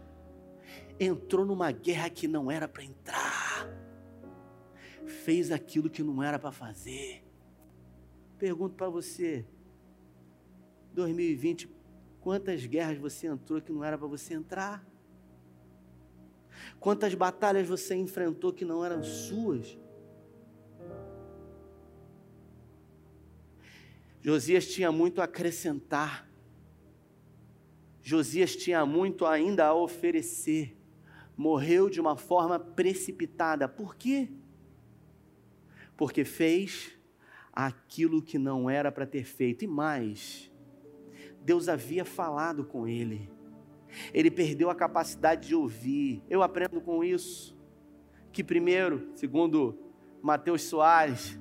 entrou 1.00 1.46
numa 1.46 1.70
guerra 1.72 2.10
que 2.10 2.28
não 2.28 2.50
era 2.50 2.68
para 2.68 2.84
entrar, 2.84 3.68
fez 5.24 5.50
aquilo 5.50 5.88
que 5.88 6.02
não 6.02 6.22
era 6.22 6.38
para 6.38 6.52
fazer. 6.52 7.24
Pergunto 8.38 8.74
para 8.74 8.90
você, 8.90 9.46
2020, 10.92 11.68
quantas 12.20 12.66
guerras 12.66 12.98
você 12.98 13.26
entrou 13.26 13.60
que 13.60 13.72
não 13.72 13.82
era 13.82 13.96
para 13.96 14.06
você 14.06 14.34
entrar? 14.34 14.86
Quantas 16.78 17.14
batalhas 17.14 17.66
você 17.66 17.94
enfrentou 17.94 18.52
que 18.52 18.66
não 18.66 18.84
eram 18.84 19.02
suas? 19.02 19.78
Josias 24.20 24.66
tinha 24.66 24.92
muito 24.92 25.22
a 25.22 25.24
acrescentar. 25.24 26.28
Josias 28.02 28.54
tinha 28.54 28.84
muito 28.84 29.24
ainda 29.24 29.66
a 29.66 29.74
oferecer. 29.74 30.76
Morreu 31.34 31.88
de 31.88 32.00
uma 32.00 32.16
forma 32.16 32.58
precipitada. 32.58 33.66
Por 33.66 33.96
quê? 33.96 34.28
Porque 35.96 36.24
fez 36.24 36.92
aquilo 37.52 38.22
que 38.22 38.38
não 38.38 38.68
era 38.68 38.90
para 38.90 39.06
ter 39.06 39.24
feito. 39.24 39.64
E 39.64 39.68
mais, 39.68 40.50
Deus 41.42 41.68
havia 41.68 42.04
falado 42.04 42.64
com 42.64 42.86
ele 42.86 43.32
ele 44.12 44.30
perdeu 44.30 44.70
a 44.70 44.74
capacidade 44.74 45.48
de 45.48 45.54
ouvir. 45.54 46.22
Eu 46.28 46.42
aprendo 46.42 46.80
com 46.80 47.02
isso. 47.04 47.56
Que 48.32 48.42
primeiro, 48.42 49.08
segundo 49.14 49.78
Mateus 50.22 50.62
Soares, 50.62 51.38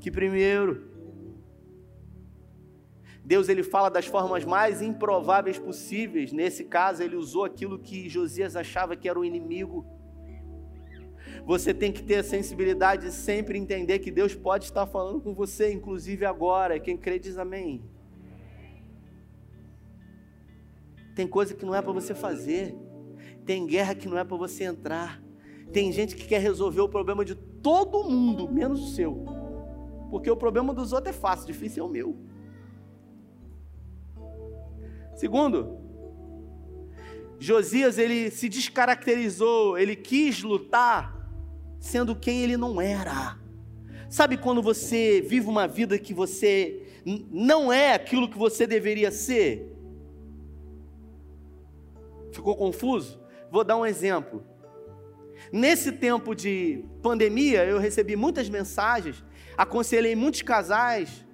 que 0.00 0.10
primeiro, 0.10 0.86
Deus 3.24 3.48
ele 3.48 3.62
fala 3.62 3.88
das 3.88 4.06
formas 4.06 4.44
mais 4.44 4.82
improváveis 4.82 5.58
possíveis. 5.58 6.32
Nesse 6.32 6.64
caso, 6.64 7.02
ele 7.02 7.16
usou 7.16 7.44
aquilo 7.44 7.78
que 7.78 8.08
Josias 8.08 8.56
achava 8.56 8.96
que 8.96 9.08
era 9.08 9.18
o 9.18 9.24
inimigo. 9.24 9.86
Você 11.48 11.72
tem 11.72 11.90
que 11.90 12.02
ter 12.02 12.16
a 12.16 12.22
sensibilidade 12.22 13.06
de 13.06 13.10
sempre 13.10 13.56
entender 13.58 14.00
que 14.00 14.10
Deus 14.10 14.34
pode 14.34 14.66
estar 14.66 14.86
falando 14.86 15.18
com 15.18 15.32
você, 15.32 15.72
inclusive 15.72 16.26
agora. 16.26 16.78
Quem 16.78 16.94
crê 16.94 17.18
diz 17.18 17.38
amém. 17.38 17.82
Tem 21.16 21.26
coisa 21.26 21.54
que 21.54 21.64
não 21.64 21.74
é 21.74 21.80
para 21.80 21.90
você 21.90 22.14
fazer. 22.14 22.76
Tem 23.46 23.66
guerra 23.66 23.94
que 23.94 24.06
não 24.06 24.18
é 24.18 24.24
para 24.24 24.36
você 24.36 24.64
entrar. 24.64 25.22
Tem 25.72 25.90
gente 25.90 26.14
que 26.14 26.26
quer 26.26 26.42
resolver 26.42 26.82
o 26.82 26.88
problema 26.88 27.24
de 27.24 27.34
todo 27.34 28.04
mundo, 28.04 28.46
menos 28.52 28.82
o 28.82 28.94
seu. 28.94 29.24
Porque 30.10 30.30
o 30.30 30.36
problema 30.36 30.74
dos 30.74 30.92
outros 30.92 31.16
é 31.16 31.18
fácil, 31.18 31.46
difícil 31.46 31.82
é 31.82 31.86
o 31.86 31.90
meu. 31.90 32.14
Segundo, 35.16 35.78
Josias 37.38 37.96
ele 37.96 38.30
se 38.30 38.50
descaracterizou, 38.50 39.78
ele 39.78 39.96
quis 39.96 40.42
lutar 40.42 41.17
sendo 41.78 42.14
quem 42.14 42.42
ele 42.42 42.56
não 42.56 42.80
era. 42.80 43.36
Sabe 44.08 44.36
quando 44.36 44.62
você 44.62 45.20
vive 45.20 45.46
uma 45.48 45.68
vida 45.68 45.98
que 45.98 46.14
você 46.14 46.82
não 47.30 47.72
é 47.72 47.94
aquilo 47.94 48.28
que 48.28 48.38
você 48.38 48.66
deveria 48.66 49.10
ser? 49.10 49.74
Ficou 52.32 52.56
confuso? 52.56 53.20
Vou 53.50 53.64
dar 53.64 53.76
um 53.76 53.86
exemplo. 53.86 54.44
Nesse 55.52 55.92
tempo 55.92 56.34
de 56.34 56.84
pandemia, 57.02 57.64
eu 57.64 57.78
recebi 57.78 58.16
muitas 58.16 58.48
mensagens, 58.48 59.24
aconselhei 59.56 60.14
muitos 60.14 60.42
casais, 60.42 61.24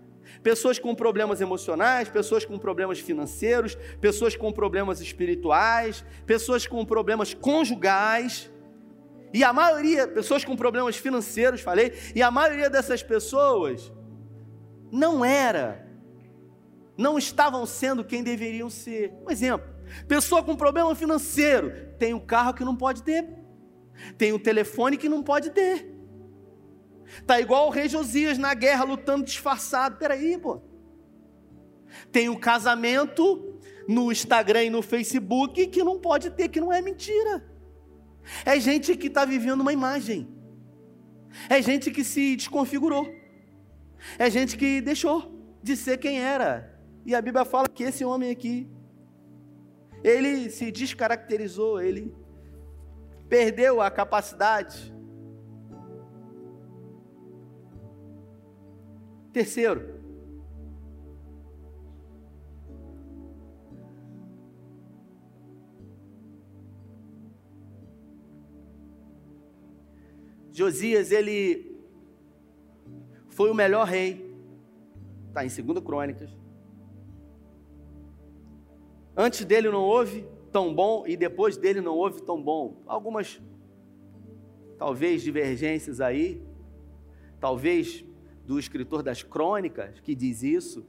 pessoas 0.42 0.78
com 0.78 0.94
problemas 0.94 1.40
emocionais, 1.40 2.08
pessoas 2.08 2.44
com 2.44 2.58
problemas 2.58 3.00
financeiros, 3.00 3.76
pessoas 4.00 4.36
com 4.36 4.52
problemas 4.52 5.00
espirituais, 5.00 6.04
pessoas 6.26 6.66
com 6.66 6.84
problemas 6.84 7.34
conjugais. 7.34 8.50
E 9.34 9.42
a 9.42 9.52
maioria, 9.52 10.06
pessoas 10.06 10.44
com 10.44 10.54
problemas 10.54 10.96
financeiros, 10.96 11.60
falei, 11.60 11.92
e 12.14 12.22
a 12.22 12.30
maioria 12.30 12.70
dessas 12.70 13.02
pessoas 13.02 13.92
não 14.92 15.24
era, 15.24 15.84
não 16.96 17.18
estavam 17.18 17.66
sendo 17.66 18.04
quem 18.04 18.22
deveriam 18.22 18.70
ser. 18.70 19.12
Um 19.26 19.30
exemplo: 19.32 19.68
pessoa 20.06 20.40
com 20.40 20.54
problema 20.54 20.94
financeiro 20.94 21.72
tem 21.98 22.14
um 22.14 22.20
carro 22.20 22.54
que 22.54 22.64
não 22.64 22.76
pode 22.76 23.02
ter, 23.02 23.28
tem 24.16 24.32
um 24.32 24.38
telefone 24.38 24.96
que 24.96 25.08
não 25.08 25.20
pode 25.20 25.50
ter. 25.50 25.92
Tá 27.26 27.40
igual 27.40 27.66
o 27.66 27.70
rei 27.70 27.88
Josias 27.88 28.38
na 28.38 28.54
guerra 28.54 28.84
lutando 28.84 29.24
disfarçado. 29.24 29.96
Peraí, 29.96 30.38
pô. 30.38 30.62
Tem 32.12 32.28
um 32.28 32.36
casamento 32.36 33.60
no 33.88 34.12
Instagram 34.12 34.64
e 34.64 34.70
no 34.70 34.80
Facebook 34.80 35.66
que 35.66 35.82
não 35.82 35.98
pode 35.98 36.30
ter, 36.30 36.48
que 36.48 36.60
não 36.60 36.72
é 36.72 36.80
mentira. 36.80 37.53
É 38.44 38.58
gente 38.58 38.96
que 38.96 39.08
está 39.08 39.24
vivendo 39.24 39.60
uma 39.60 39.72
imagem. 39.72 40.28
É 41.48 41.60
gente 41.60 41.90
que 41.90 42.04
se 42.04 42.36
desconfigurou. 42.36 43.12
É 44.18 44.30
gente 44.30 44.56
que 44.56 44.80
deixou 44.80 45.32
de 45.62 45.76
ser 45.76 45.98
quem 45.98 46.20
era. 46.20 46.80
E 47.04 47.14
a 47.14 47.20
Bíblia 47.20 47.44
fala 47.44 47.68
que 47.68 47.84
esse 47.84 48.04
homem 48.04 48.30
aqui, 48.30 48.68
ele 50.02 50.50
se 50.50 50.70
descaracterizou, 50.70 51.80
ele 51.80 52.14
perdeu 53.28 53.80
a 53.80 53.90
capacidade. 53.90 54.94
Terceiro, 59.32 59.93
Josias, 70.54 71.10
ele 71.10 71.76
foi 73.28 73.50
o 73.50 73.54
melhor 73.54 73.88
rei. 73.88 74.32
Está 75.26 75.44
em 75.44 75.48
2 75.48 75.80
Crônicas. 75.80 76.30
Antes 79.16 79.44
dele 79.44 79.68
não 79.68 79.82
houve 79.82 80.24
tão 80.52 80.72
bom 80.72 81.04
e 81.08 81.16
depois 81.16 81.56
dele 81.56 81.80
não 81.80 81.96
houve 81.96 82.22
tão 82.22 82.40
bom. 82.40 82.84
Algumas, 82.86 83.42
talvez, 84.78 85.22
divergências 85.22 86.00
aí. 86.00 86.40
Talvez 87.40 88.04
do 88.46 88.56
escritor 88.56 89.02
das 89.02 89.24
crônicas 89.24 89.98
que 89.98 90.14
diz 90.14 90.44
isso. 90.44 90.86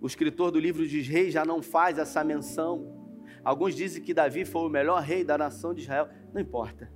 O 0.00 0.06
escritor 0.08 0.50
do 0.50 0.58
livro 0.58 0.84
de 0.84 1.00
Reis 1.00 1.32
já 1.32 1.44
não 1.44 1.62
faz 1.62 1.96
essa 1.96 2.24
menção. 2.24 2.92
Alguns 3.44 3.76
dizem 3.76 4.02
que 4.02 4.12
Davi 4.12 4.44
foi 4.44 4.62
o 4.62 4.68
melhor 4.68 5.00
rei 5.00 5.22
da 5.22 5.38
nação 5.38 5.72
de 5.72 5.82
Israel. 5.82 6.08
Não 6.34 6.40
importa. 6.40 6.90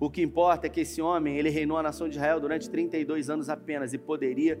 O 0.00 0.08
que 0.08 0.22
importa 0.22 0.66
é 0.66 0.70
que 0.70 0.80
esse 0.80 1.02
homem, 1.02 1.36
ele 1.36 1.50
reinou 1.50 1.76
a 1.76 1.82
nação 1.82 2.08
de 2.08 2.16
Israel 2.16 2.40
durante 2.40 2.70
32 2.70 3.28
anos 3.28 3.48
apenas 3.48 3.92
e 3.92 3.98
poderia 3.98 4.60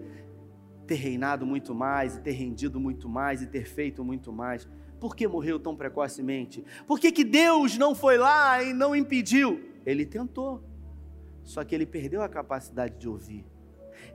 ter 0.86 0.96
reinado 0.96 1.46
muito 1.46 1.74
mais, 1.74 2.16
e 2.16 2.20
ter 2.20 2.32
rendido 2.32 2.80
muito 2.80 3.08
mais, 3.08 3.42
e 3.42 3.46
ter 3.46 3.64
feito 3.64 4.04
muito 4.04 4.32
mais. 4.32 4.66
Por 4.98 5.14
que 5.14 5.28
morreu 5.28 5.60
tão 5.60 5.76
precocemente? 5.76 6.64
Por 6.86 6.98
que, 6.98 7.12
que 7.12 7.22
Deus 7.22 7.78
não 7.78 7.94
foi 7.94 8.16
lá 8.18 8.62
e 8.62 8.72
não 8.72 8.96
impediu? 8.96 9.60
Ele 9.86 10.04
tentou, 10.04 10.62
só 11.44 11.62
que 11.62 11.74
ele 11.74 11.86
perdeu 11.86 12.22
a 12.22 12.28
capacidade 12.28 12.98
de 12.98 13.08
ouvir. 13.08 13.44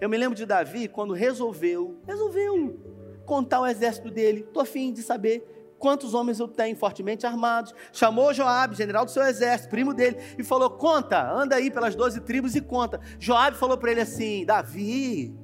Eu 0.02 0.10
me 0.10 0.18
lembro 0.18 0.36
de 0.36 0.46
Davi 0.46 0.88
quando 0.88 1.14
resolveu, 1.14 2.02
resolveu 2.06 2.78
contar 3.26 3.62
o 3.62 3.68
exército 3.68 4.10
dele. 4.12 4.42
Estou 4.42 4.64
afim 4.64 4.92
de 4.92 5.02
saber 5.02 5.63
quantos 5.84 6.14
homens 6.14 6.40
eu 6.40 6.48
tenho 6.48 6.78
fortemente 6.78 7.28
armados. 7.28 7.76
Chamou 7.92 8.34
Joabe, 8.34 8.74
general 8.74 9.04
do 9.04 9.12
seu 9.12 9.22
exército, 9.24 9.70
primo 9.70 9.94
dele, 9.94 10.16
e 10.38 10.44
falou: 10.44 10.70
Conta, 10.70 11.30
anda 11.30 11.58
aí 11.58 11.70
pelas 11.70 11.94
doze 11.94 12.22
tribos 12.22 12.56
e 12.56 12.62
conta. 12.62 13.02
Joabe 13.20 13.58
falou 13.58 13.78
para 13.78 13.92
ele 13.92 14.00
assim: 14.00 14.46
Davi, 14.46 15.36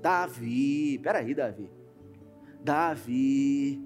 Davi, 0.00 1.00
peraí, 1.02 1.34
Davi, 1.34 1.68
Davi, 2.60 3.82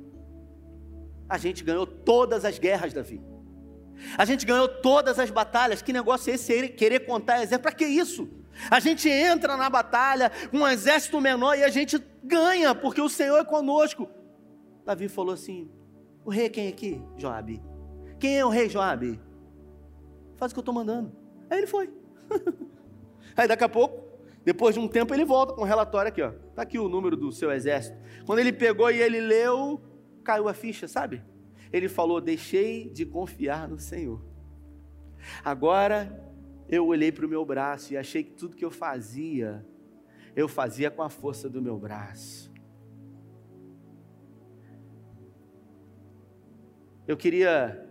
a 1.27 1.39
gente 1.39 1.65
ganhou 1.65 1.87
todas 1.87 2.45
as 2.45 2.59
guerras, 2.59 2.93
Davi. 2.93 3.19
A 4.19 4.27
gente 4.27 4.45
ganhou 4.45 4.69
todas 4.69 5.19
as 5.19 5.31
batalhas. 5.31 5.81
Que 5.81 5.95
negócio 5.95 6.31
é 6.31 6.35
esse? 6.35 6.69
Querer 6.69 7.07
contar 7.07 7.37
exército? 7.37 7.63
Para 7.63 7.73
que 7.73 7.87
isso? 7.87 8.29
A 8.71 8.81
gente 8.81 9.09
entra 9.09 9.57
na 9.57 9.71
batalha 9.71 10.31
com 10.51 10.59
um 10.59 10.69
exército 10.69 11.19
menor 11.23 11.57
e 11.57 11.65
a 11.65 11.71
gente 11.71 11.99
ganha, 12.23 12.75
porque 12.75 13.01
o 13.01 13.09
Senhor 13.09 13.39
é 13.39 13.45
conosco. 13.45 14.07
Davi 14.85 15.09
falou 15.09 15.33
assim: 15.33 15.71
o 16.27 16.31
rei 16.31 16.47
é 16.47 16.49
quem 16.49 16.67
aqui? 16.67 17.01
Joabe. 17.17 17.63
Quem 18.19 18.37
é 18.37 18.45
o 18.45 18.49
rei 18.49 18.69
Joabe? 18.69 19.21
Faz 20.37 20.51
o 20.51 20.55
que 20.57 20.59
eu 20.59 20.63
estou 20.63 20.75
mandando. 20.75 21.13
Aí 21.49 21.59
ele 21.59 21.69
foi. 21.69 21.89
Aí 23.37 23.47
daqui 23.47 23.63
a 23.63 23.69
pouco, 23.69 24.03
depois 24.45 24.75
de 24.75 24.81
um 24.81 24.89
tempo, 24.89 25.15
ele 25.15 25.25
volta 25.25 25.55
com 25.55 25.61
um 25.61 25.65
relatório 25.65 26.09
aqui, 26.09 26.21
ó. 26.21 26.33
Tá 26.53 26.63
aqui 26.63 26.81
o 26.81 26.89
número 26.89 27.17
do 27.17 27.31
seu 27.31 27.53
exército. 27.53 27.97
Quando 28.27 28.41
ele 28.41 28.53
pegou 28.53 28.91
e 28.91 29.01
ele 29.01 29.21
leu, 29.21 29.81
caiu 30.25 30.49
a 30.49 30.53
ficha, 30.53 30.89
sabe? 30.89 31.23
Ele 31.73 31.89
falou: 31.89 32.21
Deixei 32.21 32.91
de 32.91 33.07
confiar 33.07 33.69
no 33.69 33.79
Senhor. 33.79 34.21
Agora 35.45 36.29
eu 36.69 36.89
olhei 36.89 37.13
para 37.13 37.25
o 37.25 37.29
meu 37.29 37.45
braço 37.45 37.93
e 37.93 37.97
achei 37.97 38.25
que 38.25 38.33
tudo 38.33 38.57
que 38.57 38.65
eu 38.65 38.71
fazia, 38.73 39.65
eu 40.35 40.49
fazia 40.49 40.91
com 40.91 41.05
a 41.05 41.09
força 41.09 41.49
do 41.49 41.63
meu 41.63 41.79
braço. 41.79 42.46
Eu 47.09 47.17
queria, 47.17 47.87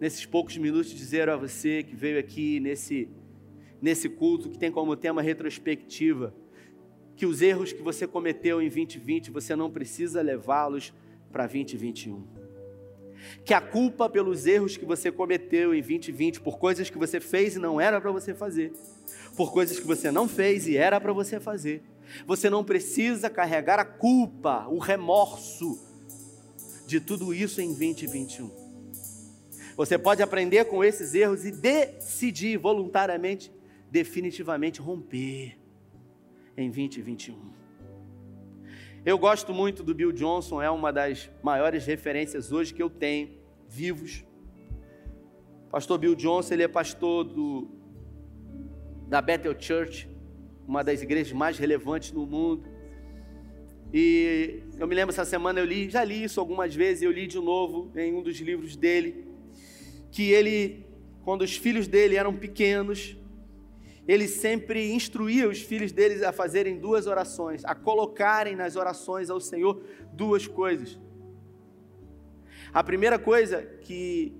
nesses 0.00 0.24
poucos 0.24 0.56
minutos, 0.56 0.94
dizer 0.94 1.28
a 1.28 1.36
você 1.36 1.82
que 1.82 1.94
veio 1.94 2.18
aqui 2.18 2.58
nesse, 2.58 3.06
nesse 3.82 4.08
culto, 4.08 4.48
que 4.48 4.56
tem 4.56 4.72
como 4.72 4.96
tema 4.96 5.20
retrospectiva, 5.20 6.34
que 7.14 7.26
os 7.26 7.42
erros 7.42 7.70
que 7.70 7.82
você 7.82 8.06
cometeu 8.06 8.62
em 8.62 8.68
2020, 8.70 9.30
você 9.30 9.54
não 9.54 9.70
precisa 9.70 10.22
levá-los 10.22 10.90
para 11.30 11.46
2021. 11.46 12.26
Que 13.44 13.52
a 13.52 13.60
culpa 13.60 14.08
pelos 14.08 14.46
erros 14.46 14.74
que 14.74 14.86
você 14.86 15.12
cometeu 15.12 15.74
em 15.74 15.82
2020, 15.82 16.40
por 16.40 16.58
coisas 16.58 16.88
que 16.88 16.96
você 16.96 17.20
fez 17.20 17.56
e 17.56 17.58
não 17.58 17.78
era 17.78 18.00
para 18.00 18.10
você 18.10 18.32
fazer, 18.32 18.72
por 19.36 19.52
coisas 19.52 19.78
que 19.78 19.86
você 19.86 20.10
não 20.10 20.26
fez 20.26 20.66
e 20.66 20.78
era 20.78 20.98
para 20.98 21.12
você 21.12 21.38
fazer, 21.38 21.82
você 22.26 22.48
não 22.48 22.64
precisa 22.64 23.28
carregar 23.28 23.78
a 23.78 23.84
culpa, 23.84 24.66
o 24.66 24.78
remorso, 24.78 25.89
de 26.90 27.00
tudo 27.00 27.32
isso 27.32 27.60
em 27.60 27.68
2021. 27.68 28.50
Você 29.76 29.96
pode 29.96 30.22
aprender 30.22 30.64
com 30.64 30.82
esses 30.82 31.14
erros 31.14 31.44
e 31.44 31.52
decidir 31.52 32.58
voluntariamente, 32.58 33.52
definitivamente 33.88 34.80
romper 34.80 35.56
em 36.56 36.68
2021. 36.68 37.38
Eu 39.06 39.16
gosto 39.16 39.54
muito 39.54 39.84
do 39.84 39.94
Bill 39.94 40.10
Johnson, 40.10 40.60
é 40.60 40.68
uma 40.68 40.92
das 40.92 41.30
maiores 41.42 41.86
referências 41.86 42.50
hoje 42.50 42.74
que 42.74 42.82
eu 42.82 42.90
tenho, 42.90 43.38
vivos. 43.68 44.24
Pastor 45.70 45.96
Bill 45.96 46.16
Johnson, 46.16 46.54
ele 46.54 46.64
é 46.64 46.68
pastor 46.68 47.22
do, 47.22 47.70
da 49.06 49.22
Bethel 49.22 49.54
Church, 49.56 50.10
uma 50.66 50.82
das 50.82 51.02
igrejas 51.02 51.32
mais 51.32 51.56
relevantes 51.56 52.10
no 52.10 52.26
mundo. 52.26 52.68
E 53.92 54.62
eu 54.78 54.86
me 54.86 54.94
lembro 54.94 55.12
essa 55.12 55.24
semana 55.24 55.58
eu 55.58 55.64
li, 55.64 55.90
já 55.90 56.04
li 56.04 56.22
isso 56.22 56.38
algumas 56.38 56.74
vezes, 56.74 57.02
eu 57.02 57.10
li 57.10 57.26
de 57.26 57.38
novo 57.38 57.90
em 57.96 58.14
um 58.14 58.22
dos 58.22 58.38
livros 58.38 58.76
dele, 58.76 59.26
que 60.12 60.30
ele, 60.30 60.86
quando 61.24 61.42
os 61.42 61.56
filhos 61.56 61.88
dele 61.88 62.14
eram 62.14 62.32
pequenos, 62.34 63.16
ele 64.06 64.28
sempre 64.28 64.92
instruía 64.92 65.48
os 65.48 65.60
filhos 65.60 65.90
deles 65.90 66.22
a 66.22 66.32
fazerem 66.32 66.78
duas 66.78 67.08
orações, 67.08 67.64
a 67.64 67.74
colocarem 67.74 68.54
nas 68.54 68.76
orações 68.76 69.28
ao 69.28 69.40
Senhor 69.40 69.82
duas 70.12 70.46
coisas. 70.46 70.96
A 72.72 72.84
primeira 72.84 73.18
coisa 73.18 73.62
que 73.82 74.32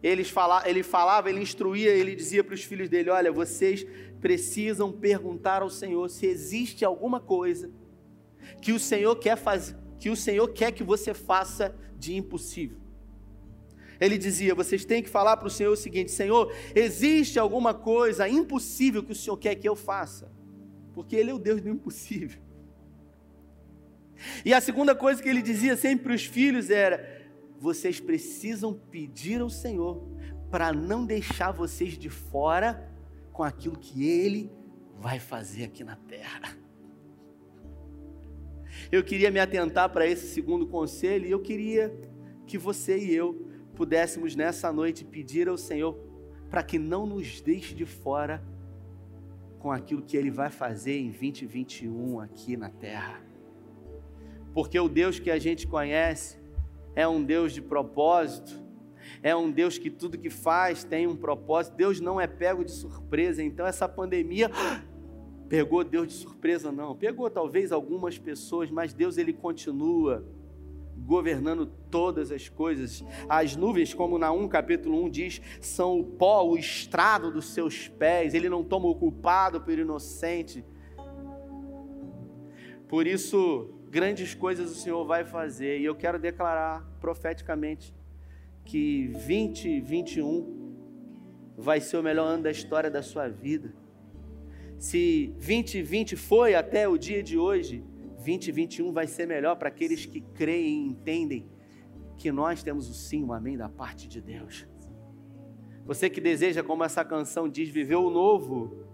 eles 0.00 0.30
fala, 0.30 0.62
ele 0.68 0.84
falava, 0.84 1.28
ele 1.28 1.40
instruía, 1.40 1.90
ele 1.90 2.14
dizia 2.14 2.44
para 2.44 2.54
os 2.54 2.62
filhos 2.62 2.88
dele: 2.88 3.10
Olha, 3.10 3.32
vocês 3.32 3.84
precisam 4.20 4.92
perguntar 4.92 5.62
ao 5.62 5.70
Senhor 5.70 6.08
se 6.08 6.26
existe 6.26 6.84
alguma 6.84 7.18
coisa 7.18 7.70
que 8.60 8.72
o 8.72 8.78
Senhor 8.78 9.16
quer, 9.16 9.36
faz, 9.36 9.74
que 9.98 10.10
o 10.10 10.16
Senhor 10.16 10.48
quer 10.48 10.72
que 10.72 10.82
você 10.82 11.14
faça 11.14 11.74
de 11.98 12.14
impossível. 12.14 12.78
Ele 14.00 14.18
dizia: 14.18 14.54
vocês 14.54 14.84
têm 14.84 15.02
que 15.02 15.08
falar 15.08 15.36
para 15.36 15.46
o 15.46 15.50
Senhor 15.50 15.72
o 15.72 15.76
seguinte: 15.76 16.10
Senhor, 16.10 16.52
existe 16.74 17.38
alguma 17.38 17.72
coisa 17.72 18.28
impossível 18.28 19.02
que 19.02 19.12
o 19.12 19.16
Senhor 19.16 19.36
quer 19.36 19.54
que 19.54 19.68
eu 19.68 19.76
faça? 19.76 20.30
Porque 20.92 21.16
Ele 21.16 21.30
é 21.30 21.34
o 21.34 21.38
Deus 21.38 21.60
do 21.60 21.68
impossível. 21.68 22.40
E 24.44 24.52
a 24.52 24.60
segunda 24.60 24.94
coisa 24.94 25.22
que 25.22 25.28
ele 25.28 25.42
dizia 25.42 25.76
sempre 25.76 26.04
para 26.04 26.14
os 26.14 26.24
filhos 26.24 26.70
era: 26.70 27.22
vocês 27.58 28.00
precisam 28.00 28.72
pedir 28.72 29.40
ao 29.40 29.50
Senhor 29.50 30.02
para 30.50 30.72
não 30.72 31.04
deixar 31.04 31.50
vocês 31.50 31.96
de 31.96 32.10
fora 32.10 32.90
com 33.32 33.42
aquilo 33.42 33.78
que 33.78 34.06
Ele 34.06 34.50
vai 34.98 35.18
fazer 35.18 35.64
aqui 35.64 35.82
na 35.82 35.96
terra. 35.96 36.61
Eu 38.92 39.02
queria 39.02 39.30
me 39.30 39.40
atentar 39.40 39.88
para 39.88 40.06
esse 40.06 40.26
segundo 40.26 40.66
conselho 40.66 41.26
e 41.26 41.30
eu 41.30 41.40
queria 41.40 41.98
que 42.46 42.58
você 42.58 42.98
e 42.98 43.14
eu 43.14 43.48
pudéssemos 43.74 44.36
nessa 44.36 44.70
noite 44.70 45.02
pedir 45.02 45.48
ao 45.48 45.56
Senhor 45.56 45.98
para 46.50 46.62
que 46.62 46.78
não 46.78 47.06
nos 47.06 47.40
deixe 47.40 47.74
de 47.74 47.86
fora 47.86 48.44
com 49.58 49.72
aquilo 49.72 50.02
que 50.02 50.14
Ele 50.14 50.30
vai 50.30 50.50
fazer 50.50 50.98
em 50.98 51.08
2021 51.10 52.20
aqui 52.20 52.54
na 52.54 52.68
terra. 52.68 53.18
Porque 54.52 54.78
o 54.78 54.90
Deus 54.90 55.18
que 55.18 55.30
a 55.30 55.38
gente 55.38 55.66
conhece 55.66 56.36
é 56.94 57.08
um 57.08 57.24
Deus 57.24 57.54
de 57.54 57.62
propósito, 57.62 58.62
é 59.22 59.34
um 59.34 59.50
Deus 59.50 59.78
que 59.78 59.88
tudo 59.88 60.18
que 60.18 60.28
faz 60.28 60.84
tem 60.84 61.06
um 61.06 61.16
propósito. 61.16 61.76
Deus 61.76 61.98
não 61.98 62.20
é 62.20 62.26
pego 62.26 62.62
de 62.62 62.72
surpresa, 62.72 63.42
então 63.42 63.66
essa 63.66 63.88
pandemia 63.88 64.50
pegou 65.52 65.84
Deus 65.84 66.08
de 66.08 66.14
surpresa 66.14 66.72
não. 66.72 66.96
Pegou 66.96 67.28
talvez 67.28 67.72
algumas 67.72 68.16
pessoas, 68.16 68.70
mas 68.70 68.94
Deus 68.94 69.18
ele 69.18 69.34
continua 69.34 70.24
governando 70.96 71.66
todas 71.90 72.32
as 72.32 72.48
coisas. 72.48 73.04
As 73.28 73.54
nuvens, 73.54 73.92
como 73.92 74.18
na 74.18 74.32
1 74.32 74.48
capítulo 74.48 75.04
1 75.04 75.10
diz, 75.10 75.42
são 75.60 76.00
o 76.00 76.04
pó, 76.04 76.42
o 76.42 76.56
estrado 76.56 77.30
dos 77.30 77.52
seus 77.52 77.86
pés. 77.86 78.32
Ele 78.32 78.48
não 78.48 78.64
toma 78.64 78.88
o 78.88 78.94
culpado 78.94 79.60
pelo 79.60 79.82
inocente. 79.82 80.64
Por 82.88 83.06
isso, 83.06 83.74
grandes 83.90 84.34
coisas 84.34 84.70
o 84.70 84.74
Senhor 84.74 85.04
vai 85.04 85.22
fazer. 85.22 85.80
E 85.80 85.84
eu 85.84 85.94
quero 85.94 86.18
declarar 86.18 86.82
profeticamente 86.98 87.94
que 88.64 89.08
2021 89.08 90.72
vai 91.58 91.78
ser 91.78 91.98
o 91.98 92.02
melhor 92.02 92.24
ano 92.24 92.44
da 92.44 92.50
história 92.50 92.90
da 92.90 93.02
sua 93.02 93.28
vida 93.28 93.81
se 94.82 95.32
2020 95.36 96.16
foi 96.16 96.56
até 96.56 96.88
o 96.88 96.98
dia 96.98 97.22
de 97.22 97.38
hoje, 97.38 97.84
2021 98.16 98.92
vai 98.92 99.06
ser 99.06 99.28
melhor 99.28 99.54
para 99.54 99.68
aqueles 99.68 100.04
que 100.04 100.20
creem 100.20 100.66
e 100.66 100.88
entendem 100.88 101.48
que 102.16 102.32
nós 102.32 102.64
temos 102.64 102.90
o 102.90 102.92
sim, 102.92 103.22
o 103.22 103.32
amém 103.32 103.56
da 103.56 103.68
parte 103.68 104.08
de 104.08 104.20
Deus. 104.20 104.66
Você 105.86 106.10
que 106.10 106.20
deseja, 106.20 106.64
como 106.64 106.82
essa 106.82 107.04
canção 107.04 107.48
diz, 107.48 107.68
viver 107.68 107.94
o 107.94 108.10
novo, 108.10 108.84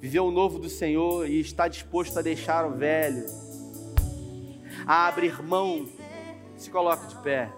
viver 0.00 0.18
o 0.18 0.32
novo 0.32 0.58
do 0.58 0.68
Senhor 0.68 1.30
e 1.30 1.38
está 1.38 1.68
disposto 1.68 2.18
a 2.18 2.22
deixar 2.22 2.66
o 2.66 2.76
velho, 2.76 3.24
a 4.84 5.06
abrir 5.06 5.40
mão, 5.44 5.88
se 6.56 6.68
coloque 6.70 7.06
de 7.06 7.22
pé. 7.22 7.52